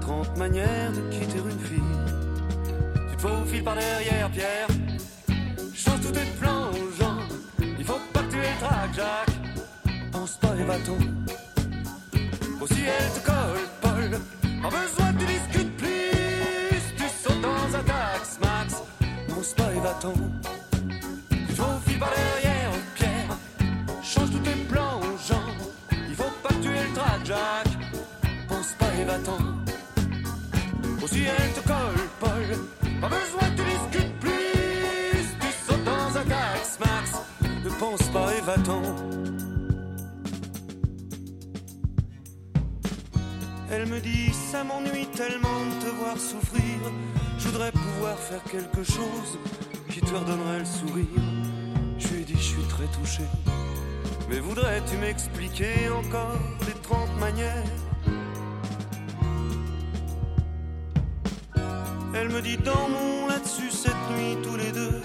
30 0.00 0.38
manières 0.38 0.92
de 0.92 1.00
quitter 1.10 1.38
une 1.38 1.60
fille. 1.60 1.82
Tu 3.10 3.16
te 3.16 3.22
faufiles 3.22 3.64
par 3.64 3.74
derrière, 3.74 4.30
Pierre. 4.30 4.68
Change 5.74 6.00
tous 6.00 6.12
tes 6.12 6.26
plans 6.40 6.70
aux 6.70 7.02
gens. 7.02 7.18
Il 7.78 7.84
faut 7.84 8.00
pas 8.12 8.20
que 8.20 8.30
tu 8.30 8.36
aies 8.36 8.52
le 8.60 8.66
trac, 8.66 8.94
Jacques. 8.94 10.12
Pense 10.12 10.36
pas 10.38 10.54
et 10.58 10.64
va-t'en. 10.64 10.98
Aussi 12.60 12.82
elle 12.86 13.20
te 13.20 13.26
Va-t'en. 29.16 29.38
Aussi 31.02 31.22
elle 31.24 31.52
te 31.52 31.66
colle, 31.66 32.06
Paul. 32.20 33.00
Pas 33.00 33.08
besoin 33.08 33.48
que 33.50 33.56
tu 33.56 33.64
discutes 33.64 34.18
plus. 34.20 35.24
Tu 35.40 35.46
sautes 35.66 35.84
dans 35.84 36.18
un 36.18 36.24
tax, 36.24 36.78
Max. 36.80 37.12
Ne 37.64 37.70
pense 37.78 38.02
pas 38.10 38.34
et 38.36 38.40
va-t'en. 38.42 38.82
Elle 43.70 43.86
me 43.86 44.00
dit 44.00 44.32
ça 44.32 44.64
m'ennuie 44.64 45.06
tellement 45.06 45.60
de 45.64 45.84
te 45.84 45.90
voir 45.98 46.18
souffrir. 46.18 46.78
Je 47.38 47.48
voudrais 47.48 47.72
pouvoir 47.72 48.18
faire 48.18 48.42
quelque 48.44 48.82
chose 48.82 49.38
qui 49.88 50.00
te 50.00 50.14
redonnerait 50.14 50.58
le 50.58 50.64
sourire. 50.66 51.22
Je 51.98 52.08
lui 52.08 52.20
ai 52.20 52.24
dit 52.24 52.36
je 52.36 52.48
suis 52.54 52.68
très 52.68 52.86
touché. 52.88 53.22
Mais 54.28 54.40
voudrais-tu 54.40 54.98
m'expliquer 54.98 55.88
encore 55.88 56.38
les 56.66 56.74
30 56.82 57.18
manières 57.18 57.85
Elle 62.18 62.30
me 62.30 62.40
dit 62.40 62.56
dormons 62.56 63.26
là-dessus 63.28 63.70
cette 63.70 63.92
nuit 64.10 64.38
tous 64.42 64.56
les 64.56 64.72
deux. 64.72 65.00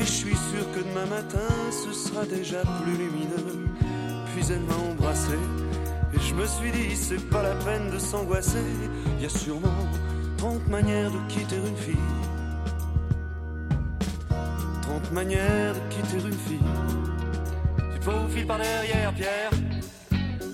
Et 0.00 0.04
je 0.04 0.10
suis 0.10 0.34
sûr 0.34 0.70
que 0.74 0.80
demain 0.80 1.06
matin 1.06 1.48
ce 1.70 1.92
sera 1.92 2.24
déjà 2.24 2.62
plus 2.82 2.92
lumineux. 2.92 3.68
Puis 4.34 4.44
elle 4.50 4.60
m'a 4.60 4.74
embrassé. 4.90 5.38
Et 6.14 6.20
je 6.20 6.34
me 6.34 6.46
suis 6.46 6.72
dit, 6.72 6.96
c'est 6.96 7.24
pas 7.30 7.42
la 7.42 7.54
peine 7.64 7.90
de 7.90 7.98
s'angoisser. 7.98 8.66
Y 9.20 9.26
a 9.26 9.28
sûrement 9.28 9.86
30 10.38 10.66
manières 10.68 11.10
de 11.10 11.18
quitter 11.28 11.56
une 11.56 11.76
fille. 11.76 11.94
30 14.82 15.12
manières 15.12 15.74
de 15.74 15.94
quitter 15.94 16.26
une 16.26 16.32
fille. 16.32 16.70
Tu 17.92 17.98
te 18.00 18.04
faufiles 18.04 18.46
par 18.46 18.58
derrière, 18.58 19.12
Pierre. 19.14 19.50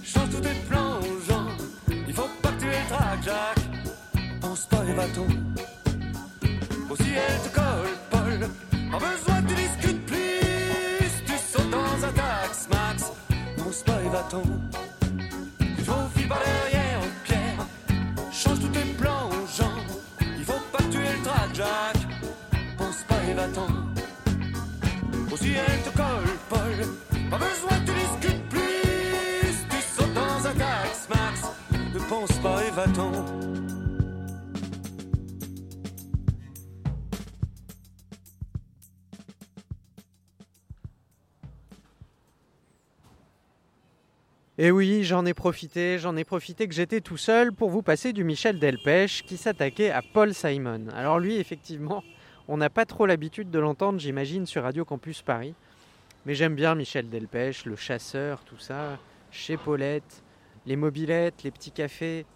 Change 0.05 0.31
tous 0.31 0.41
tes 0.41 0.55
plans 0.69 0.99
aux 0.99 1.31
gens. 1.31 1.49
Il 2.07 2.13
faut 2.13 2.29
pas 2.43 2.51
que 2.51 2.61
tu 2.61 2.67
aies 2.67 2.83
le 2.91 3.52
Pense 4.53 4.67
pas 4.67 4.85
et 4.87 4.93
va-t'en. 4.93 5.27
Aussi 6.91 7.11
elle 7.17 7.41
te 7.41 7.55
colle, 7.55 7.89
Paul. 8.11 8.51
Pas 8.91 8.99
besoin 8.99 9.43
tu 9.49 9.55
discutes 9.55 10.05
plus. 10.05 11.23
Tu 11.25 11.33
sautes 11.39 11.71
dans 11.71 12.05
un 12.05 12.13
tax, 12.13 12.69
Max. 12.69 13.13
Pense 13.57 13.83
pas 13.83 14.03
et 14.05 14.11
va-t'en. 14.11 14.43
Tu 15.59 15.83
faufiles 15.83 16.29
par 16.29 16.41
derrière, 16.45 17.01
Pierre. 17.25 17.67
Change 18.31 18.61
tous 18.61 18.69
tes 18.69 18.85
plans 19.01 19.31
aux 19.31 19.47
gens. 19.57 19.81
Il 20.37 20.45
faut 20.45 20.61
pas 20.71 20.85
que 20.85 20.91
tu 20.91 20.99
aies 20.99 21.17
le 21.17 21.23
trac, 21.23 21.55
Jacques. 21.55 22.07
Pense 22.77 23.03
pas 23.09 23.25
et 23.31 23.33
va-t'en. 23.33 23.69
Aussi 25.33 25.53
elle 25.67 25.81
te 25.81 25.97
colle, 25.97 26.37
Paul. 26.51 27.31
Pas 27.31 27.39
besoin 27.39 27.79
tu 27.87 27.93
discutes 27.95 28.49
plus. 28.51 29.57
Tu 29.71 29.77
sautes 29.97 30.13
dans 30.13 30.47
un 30.47 30.53
tax, 30.53 31.09
Max. 31.09 31.41
Ne 31.95 32.01
pense 32.01 32.33
pas 32.43 32.63
et 32.67 32.71
va-t'en. 32.73 33.42
Et 44.59 44.71
oui, 44.71 45.03
j'en 45.03 45.25
ai 45.25 45.33
profité, 45.33 45.99
j'en 45.99 46.15
ai 46.15 46.25
profité 46.25 46.69
que 46.69 46.75
j'étais 46.75 47.01
tout 47.01 47.17
seul 47.17 47.55
pour 47.55 47.71
vous 47.71 47.81
passer 47.81 48.13
du 48.13 48.23
Michel 48.23 48.59
Delpech 48.59 49.23
qui 49.23 49.39
s'attaquait 49.39 49.91
à 49.91 50.03
Paul 50.03 50.35
Simon. 50.35 50.89
Alors 50.95 51.19
lui, 51.19 51.37
effectivement, 51.37 52.05
on 52.49 52.59
n'a 52.59 52.69
pas 52.69 52.85
trop 52.85 53.07
l'habitude 53.07 53.51
de 53.51 53.59
l'entendre, 53.59 53.99
j'imagine, 53.99 54.45
sur 54.45 54.65
Radio 54.65 54.85
Campus 54.85 55.23
Paris. 55.23 55.55
Mais 56.27 56.35
j'aime 56.35 56.55
bien 56.55 56.75
Michel 56.75 57.09
Delpech, 57.09 57.65
le 57.65 57.77
chasseur, 57.77 58.45
tout 58.45 58.59
ça, 58.59 58.99
chez 59.31 59.57
Paulette, 59.57 60.23
les 60.67 60.77
mobilettes, 60.77 61.45
les 61.45 61.51
petits 61.51 61.73
cafés, 61.73 62.27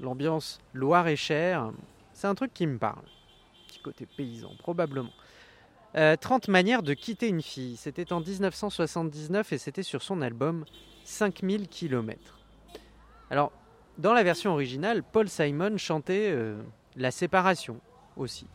l'ambiance 0.00 0.58
Loire-et-Cher. 0.74 1.72
C'est 2.12 2.26
un 2.26 2.34
truc 2.34 2.52
qui 2.52 2.66
me 2.66 2.76
parle. 2.76 3.06
Petit 3.68 3.80
côté 3.80 4.04
paysan, 4.04 4.50
probablement. 4.58 5.12
Euh, 5.96 6.14
30 6.14 6.48
manières 6.48 6.82
de 6.82 6.92
quitter 6.92 7.28
une 7.28 7.40
fille. 7.40 7.78
C'était 7.78 8.12
en 8.12 8.20
1979 8.20 9.54
et 9.54 9.58
c'était 9.58 9.82
sur 9.82 10.02
son 10.02 10.20
album 10.20 10.66
5000 11.08 11.68
km. 11.68 12.38
Alors, 13.30 13.50
dans 13.96 14.12
la 14.12 14.22
version 14.22 14.52
originale, 14.52 15.02
Paul 15.02 15.28
Simon 15.28 15.78
chantait 15.78 16.30
euh, 16.30 16.60
la 16.96 17.10
séparation 17.10 17.80
aussi. 18.16 18.46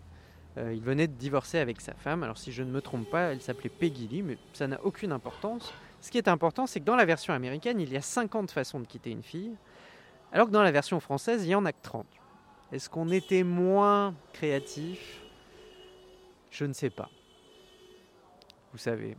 Euh, 0.58 0.72
il 0.72 0.82
venait 0.82 1.08
de 1.08 1.14
divorcer 1.14 1.58
avec 1.58 1.82
sa 1.82 1.96
femme. 1.96 2.22
Alors, 2.22 2.38
si 2.38 2.52
je 2.52 2.62
ne 2.62 2.70
me 2.70 2.80
trompe 2.80 3.10
pas, 3.10 3.32
elle 3.32 3.42
s'appelait 3.42 3.72
Peggy 3.72 4.08
Lee, 4.08 4.22
mais 4.22 4.38
ça 4.54 4.68
n'a 4.68 4.80
aucune 4.84 5.12
importance. 5.12 5.74
Ce 6.00 6.12
qui 6.12 6.20
est 6.20 6.28
important, 6.28 6.68
c'est 6.68 6.80
que 6.80 6.86
dans 6.86 6.96
la 6.96 7.06
version 7.06 7.34
américaine, 7.34 7.80
il 7.82 7.92
y 7.92 7.98
a 7.98 8.02
50 8.02 8.52
façons 8.52 8.80
de 8.80 8.86
quitter 8.86 9.10
une 9.10 9.24
fille, 9.24 9.56
alors 10.32 10.46
que 10.48 10.52
dans 10.52 10.64
la 10.64 10.72
version 10.72 11.00
française, 11.00 11.44
il 11.46 11.50
y 11.50 11.56
en 11.56 11.66
a 11.66 11.72
que 11.72 11.82
30. 11.82 12.06
Est-ce 12.72 12.88
qu'on 12.88 13.10
était 13.10 13.44
moins 13.44 14.14
créatif? 14.32 15.22
Je 16.52 16.66
ne 16.66 16.74
sais 16.74 16.92
pas. 16.92 17.10
Vous 18.72 18.78
savez, 18.78 19.18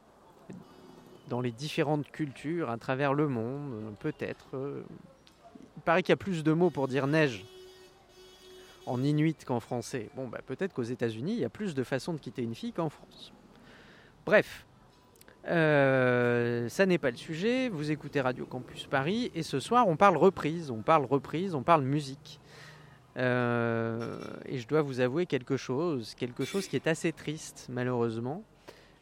dans 1.28 1.40
les 1.40 1.50
différentes 1.50 2.10
cultures 2.10 2.70
à 2.70 2.76
travers 2.76 3.14
le 3.14 3.28
monde, 3.28 3.72
euh, 3.72 3.90
peut-être. 3.98 4.46
euh, 4.54 4.82
paraît 5.84 6.02
qu'il 6.02 6.12
y 6.12 6.14
a 6.14 6.16
plus 6.16 6.44
de 6.44 6.52
mots 6.52 6.70
pour 6.70 6.88
dire 6.88 7.06
neige 7.06 7.44
en 8.86 9.02
inuit 9.02 9.36
qu'en 9.44 9.60
français. 9.60 10.10
Bon, 10.16 10.28
bah, 10.28 10.40
peut-être 10.46 10.72
qu'aux 10.72 10.82
États-Unis, 10.82 11.32
il 11.32 11.40
y 11.40 11.44
a 11.44 11.50
plus 11.50 11.74
de 11.74 11.82
façons 11.82 12.12
de 12.12 12.18
quitter 12.18 12.42
une 12.42 12.54
fille 12.54 12.72
qu'en 12.72 12.88
France. 12.88 13.32
Bref, 14.26 14.66
euh, 15.46 16.68
ça 16.68 16.86
n'est 16.86 16.98
pas 16.98 17.10
le 17.10 17.16
sujet. 17.16 17.68
Vous 17.68 17.90
écoutez 17.90 18.20
Radio 18.20 18.46
Campus 18.46 18.86
Paris 18.86 19.30
et 19.34 19.42
ce 19.42 19.60
soir, 19.60 19.88
on 19.88 19.96
parle 19.96 20.16
reprise, 20.16 20.70
on 20.70 20.82
parle 20.82 21.04
reprise, 21.04 21.54
on 21.54 21.62
parle 21.62 21.82
musique. 21.82 22.40
Et 23.16 23.20
je 23.20 24.66
dois 24.66 24.82
vous 24.82 25.00
avouer 25.00 25.24
quelque 25.26 25.56
chose, 25.56 26.14
quelque 26.16 26.44
chose 26.44 26.66
qui 26.66 26.74
est 26.74 26.88
assez 26.88 27.12
triste, 27.12 27.68
malheureusement. 27.70 28.42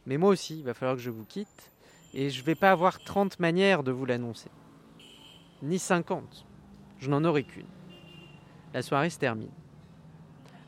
Mais 0.06 0.16
moi 0.18 0.30
aussi, 0.30 0.58
il 0.58 0.64
va 0.64 0.74
falloir 0.74 0.96
que 0.96 1.02
je 1.02 1.10
vous 1.10 1.24
quitte. 1.24 1.71
Et 2.14 2.30
je 2.30 2.40
ne 2.40 2.44
vais 2.44 2.54
pas 2.54 2.70
avoir 2.70 2.98
30 2.98 3.40
manières 3.40 3.82
de 3.82 3.90
vous 3.92 4.04
l'annoncer. 4.04 4.50
Ni 5.62 5.78
50. 5.78 6.46
Je 6.98 7.10
n'en 7.10 7.24
aurai 7.24 7.44
qu'une. 7.44 7.66
La 8.74 8.82
soirée 8.82 9.10
se 9.10 9.18
termine. 9.18 9.50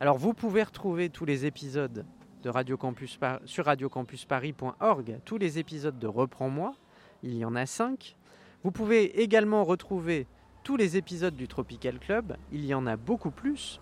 Alors 0.00 0.18
vous 0.18 0.34
pouvez 0.34 0.62
retrouver 0.62 1.10
tous 1.10 1.24
les 1.24 1.46
épisodes 1.46 2.04
de 2.42 2.50
Radio 2.50 2.76
Campus 2.76 3.18
sur 3.46 3.64
radiocampusparis.org, 3.64 5.20
tous 5.24 5.38
les 5.38 5.58
épisodes 5.58 5.98
de 5.98 6.06
Reprends-moi. 6.06 6.74
Il 7.22 7.34
y 7.34 7.44
en 7.44 7.54
a 7.54 7.64
5. 7.64 8.16
Vous 8.62 8.70
pouvez 8.70 9.22
également 9.22 9.64
retrouver 9.64 10.26
tous 10.62 10.76
les 10.76 10.96
épisodes 10.96 11.36
du 11.36 11.48
Tropical 11.48 11.98
Club. 11.98 12.36
Il 12.52 12.64
y 12.64 12.74
en 12.74 12.86
a 12.86 12.96
beaucoup 12.96 13.30
plus. 13.30 13.80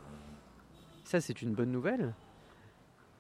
Ça, 1.05 1.21
c'est 1.21 1.43
une 1.43 1.55
bonne 1.55 1.73
nouvelle. 1.73 2.15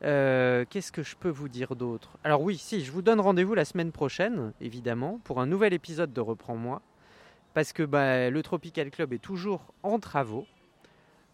Euh, 0.04 0.64
Qu'est-ce 0.68 0.92
que 0.92 1.02
je 1.02 1.16
peux 1.16 1.28
vous 1.28 1.48
dire 1.48 1.76
d'autre? 1.76 2.18
Alors 2.24 2.42
oui, 2.42 2.58
si, 2.58 2.84
je 2.84 2.90
vous 2.90 3.02
donne 3.02 3.20
rendez-vous 3.20 3.54
la 3.54 3.64
semaine 3.64 3.92
prochaine, 3.92 4.52
évidemment, 4.60 5.20
pour 5.24 5.40
un 5.40 5.46
nouvel 5.46 5.72
épisode 5.72 6.12
de 6.12 6.20
Reprends-moi. 6.20 6.82
Parce 7.54 7.72
que 7.72 7.82
bah, 7.82 8.30
le 8.30 8.42
Tropical 8.42 8.90
Club 8.90 9.12
est 9.12 9.18
toujours 9.18 9.74
en 9.82 9.98
travaux. 9.98 10.46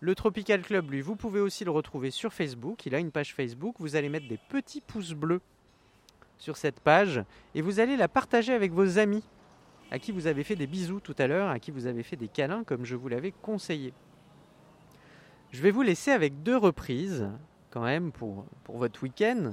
Le 0.01 0.15
Tropical 0.15 0.63
Club, 0.63 0.91
lui, 0.91 1.01
vous 1.01 1.17
pouvez 1.17 1.41
aussi 1.41 1.65
le 1.65 1.71
retrouver 1.71 2.11
sur 2.11 2.33
Facebook. 2.33 2.87
Il 2.87 2.95
a 2.95 2.99
une 2.99 3.11
page 3.11 3.35
Facebook. 3.35 3.77
Vous 3.79 3.97
allez 3.97 4.09
mettre 4.09 4.29
des 4.29 4.39
petits 4.49 4.81
pouces 4.81 5.13
bleus 5.13 5.41
sur 6.39 6.57
cette 6.57 6.81
page 6.81 7.23
et 7.55 7.63
vous 7.63 7.81
allez 7.81 7.97
la 7.97 8.09
partager 8.09 8.53
avec 8.53 8.73
vos 8.73 8.99
amis 8.99 9.25
à 9.91 9.99
qui 9.99 10.13
vous 10.13 10.27
avez 10.27 10.45
fait 10.45 10.55
des 10.55 10.67
bisous 10.67 11.01
tout 11.01 11.17
à 11.19 11.27
l'heure, 11.27 11.49
à 11.49 11.59
qui 11.59 11.71
vous 11.71 11.87
avez 11.87 12.03
fait 12.03 12.17
des 12.17 12.29
câlins 12.29 12.63
comme 12.65 12.85
je 12.85 12.95
vous 12.95 13.09
l'avais 13.09 13.33
conseillé. 13.33 13.93
Je 15.51 15.63
vais 15.63 15.71
vous 15.71 15.83
laisser 15.83 16.11
avec 16.11 16.43
deux 16.43 16.57
reprises 16.57 17.29
pour, 18.13 18.45
votre 18.69 19.03
week-end, 19.03 19.53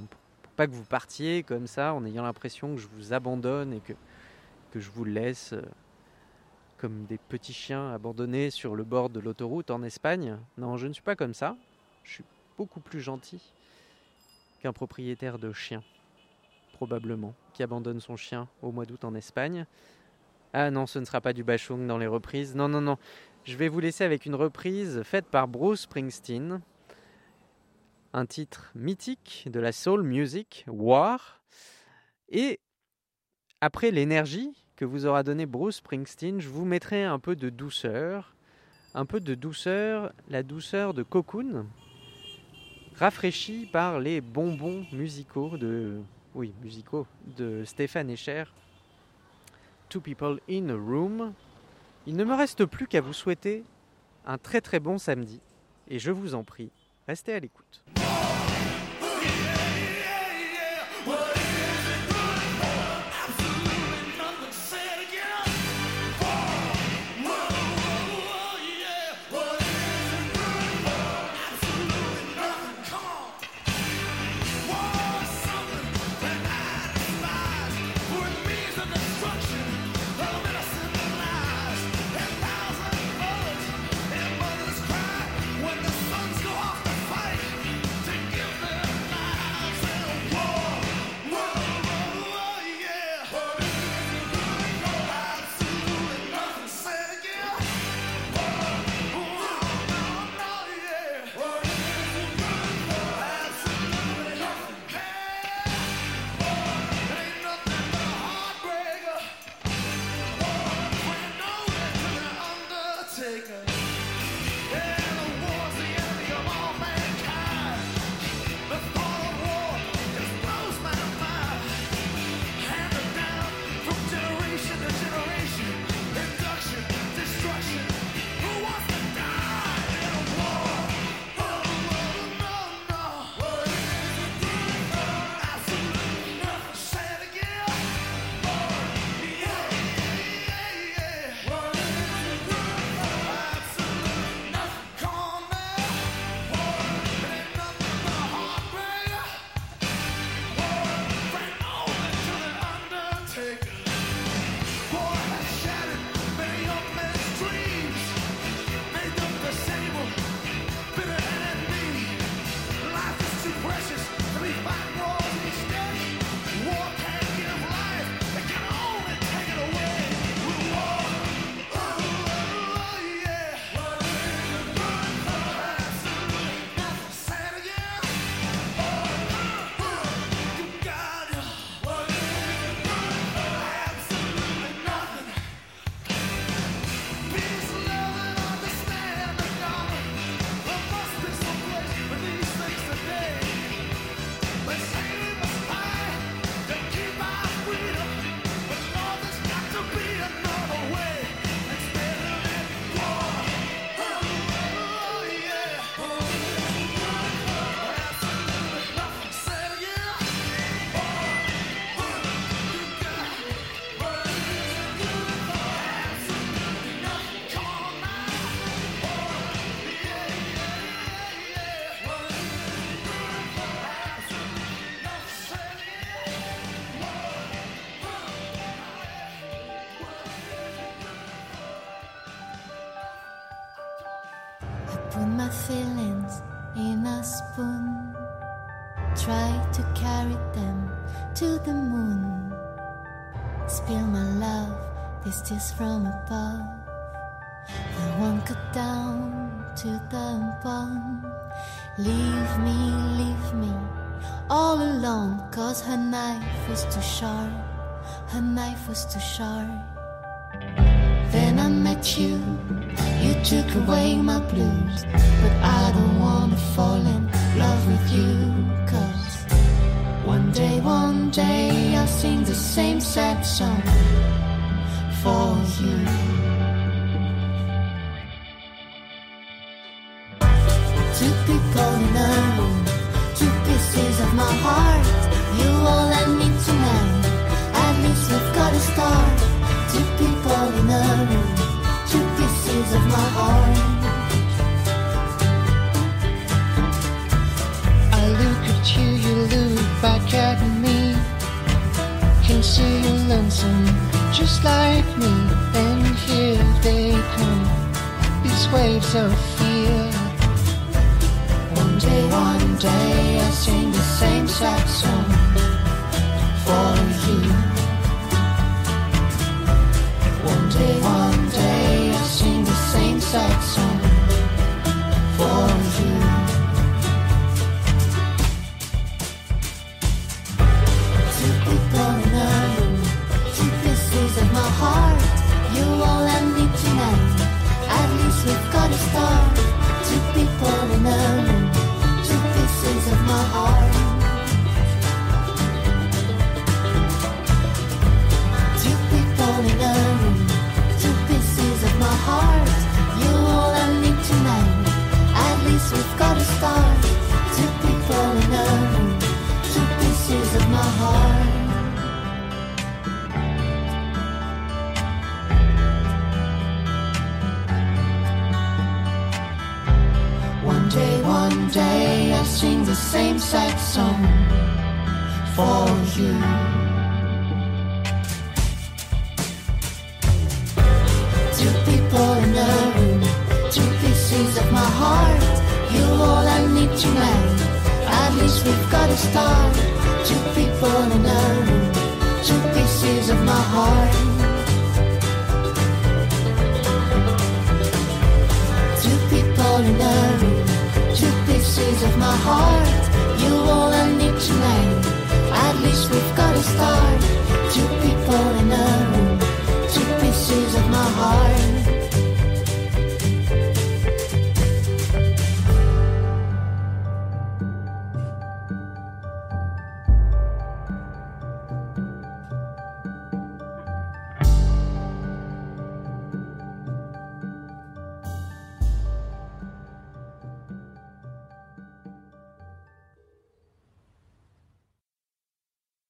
pas 0.56 0.66
que 0.66 0.72
vous 0.72 0.84
partiez 0.84 1.42
comme 1.42 1.66
ça 1.66 1.94
en 1.94 2.04
ayant 2.04 2.22
l'impression 2.22 2.74
que 2.74 2.80
je 2.80 2.88
vous 2.88 3.12
abandonne 3.12 3.72
et 3.72 3.80
que, 3.80 3.92
que 4.70 4.80
je 4.80 4.90
vous 4.90 5.04
laisse 5.04 5.52
euh, 5.52 5.62
comme 6.78 7.04
des 7.06 7.18
petits 7.18 7.52
chiens 7.52 7.92
abandonnés 7.92 8.50
sur 8.50 8.74
le 8.74 8.84
bord 8.84 9.10
de 9.10 9.20
l'autoroute 9.20 9.70
en 9.70 9.82
Espagne. 9.82 10.38
Non, 10.58 10.76
je 10.76 10.86
ne 10.86 10.92
suis 10.92 11.02
pas 11.02 11.16
comme 11.16 11.34
ça. 11.34 11.56
Je 12.04 12.14
suis 12.14 12.24
beaucoup 12.56 12.80
plus 12.80 13.00
gentil 13.00 13.52
qu'un 14.60 14.72
propriétaire 14.72 15.38
de 15.38 15.52
chien, 15.52 15.82
probablement, 16.74 17.34
qui 17.52 17.62
abandonne 17.62 18.00
son 18.00 18.16
chien 18.16 18.48
au 18.62 18.72
mois 18.72 18.86
d'août 18.86 19.04
en 19.04 19.14
Espagne. 19.14 19.66
Ah 20.52 20.70
non, 20.70 20.86
ce 20.86 20.98
ne 20.98 21.04
sera 21.04 21.20
pas 21.20 21.32
du 21.32 21.44
bashung 21.44 21.86
dans 21.86 21.98
les 21.98 22.06
reprises. 22.06 22.54
Non, 22.54 22.68
non, 22.68 22.80
non. 22.80 22.96
Je 23.44 23.56
vais 23.56 23.68
vous 23.68 23.80
laisser 23.80 24.04
avec 24.04 24.26
une 24.26 24.34
reprise 24.34 25.02
faite 25.02 25.26
par 25.26 25.48
Bruce 25.48 25.82
Springsteen. 25.82 26.60
Un 28.16 28.24
titre 28.24 28.72
mythique 28.74 29.46
de 29.52 29.60
la 29.60 29.72
soul 29.72 30.02
music, 30.02 30.64
War. 30.68 31.42
Et 32.30 32.60
après 33.60 33.90
l'énergie 33.90 34.56
que 34.74 34.86
vous 34.86 35.04
aura 35.04 35.22
donné 35.22 35.44
Bruce 35.44 35.76
Springsteen, 35.76 36.40
je 36.40 36.48
vous 36.48 36.64
mettrai 36.64 37.04
un 37.04 37.18
peu 37.18 37.36
de 37.36 37.50
douceur. 37.50 38.34
Un 38.94 39.04
peu 39.04 39.20
de 39.20 39.34
douceur, 39.34 40.14
la 40.30 40.42
douceur 40.42 40.94
de 40.94 41.02
Cocoon, 41.02 41.66
rafraîchie 42.94 43.68
par 43.70 44.00
les 44.00 44.22
bonbons 44.22 44.86
musicaux 44.92 45.58
de. 45.58 46.00
Oui, 46.34 46.54
musicaux 46.62 47.06
de 47.36 47.64
Stéphane 47.66 48.08
Escher. 48.08 48.44
Two 49.90 50.00
People 50.00 50.40
in 50.48 50.70
a 50.70 50.74
Room. 50.74 51.34
Il 52.06 52.16
ne 52.16 52.24
me 52.24 52.34
reste 52.34 52.64
plus 52.64 52.86
qu'à 52.86 53.02
vous 53.02 53.12
souhaiter 53.12 53.62
un 54.24 54.38
très 54.38 54.62
très 54.62 54.80
bon 54.80 54.96
samedi. 54.96 55.42
Et 55.88 55.98
je 55.98 56.10
vous 56.10 56.34
en 56.34 56.44
prie, 56.44 56.70
restez 57.06 57.34
à 57.34 57.40
l'écoute. 57.40 57.82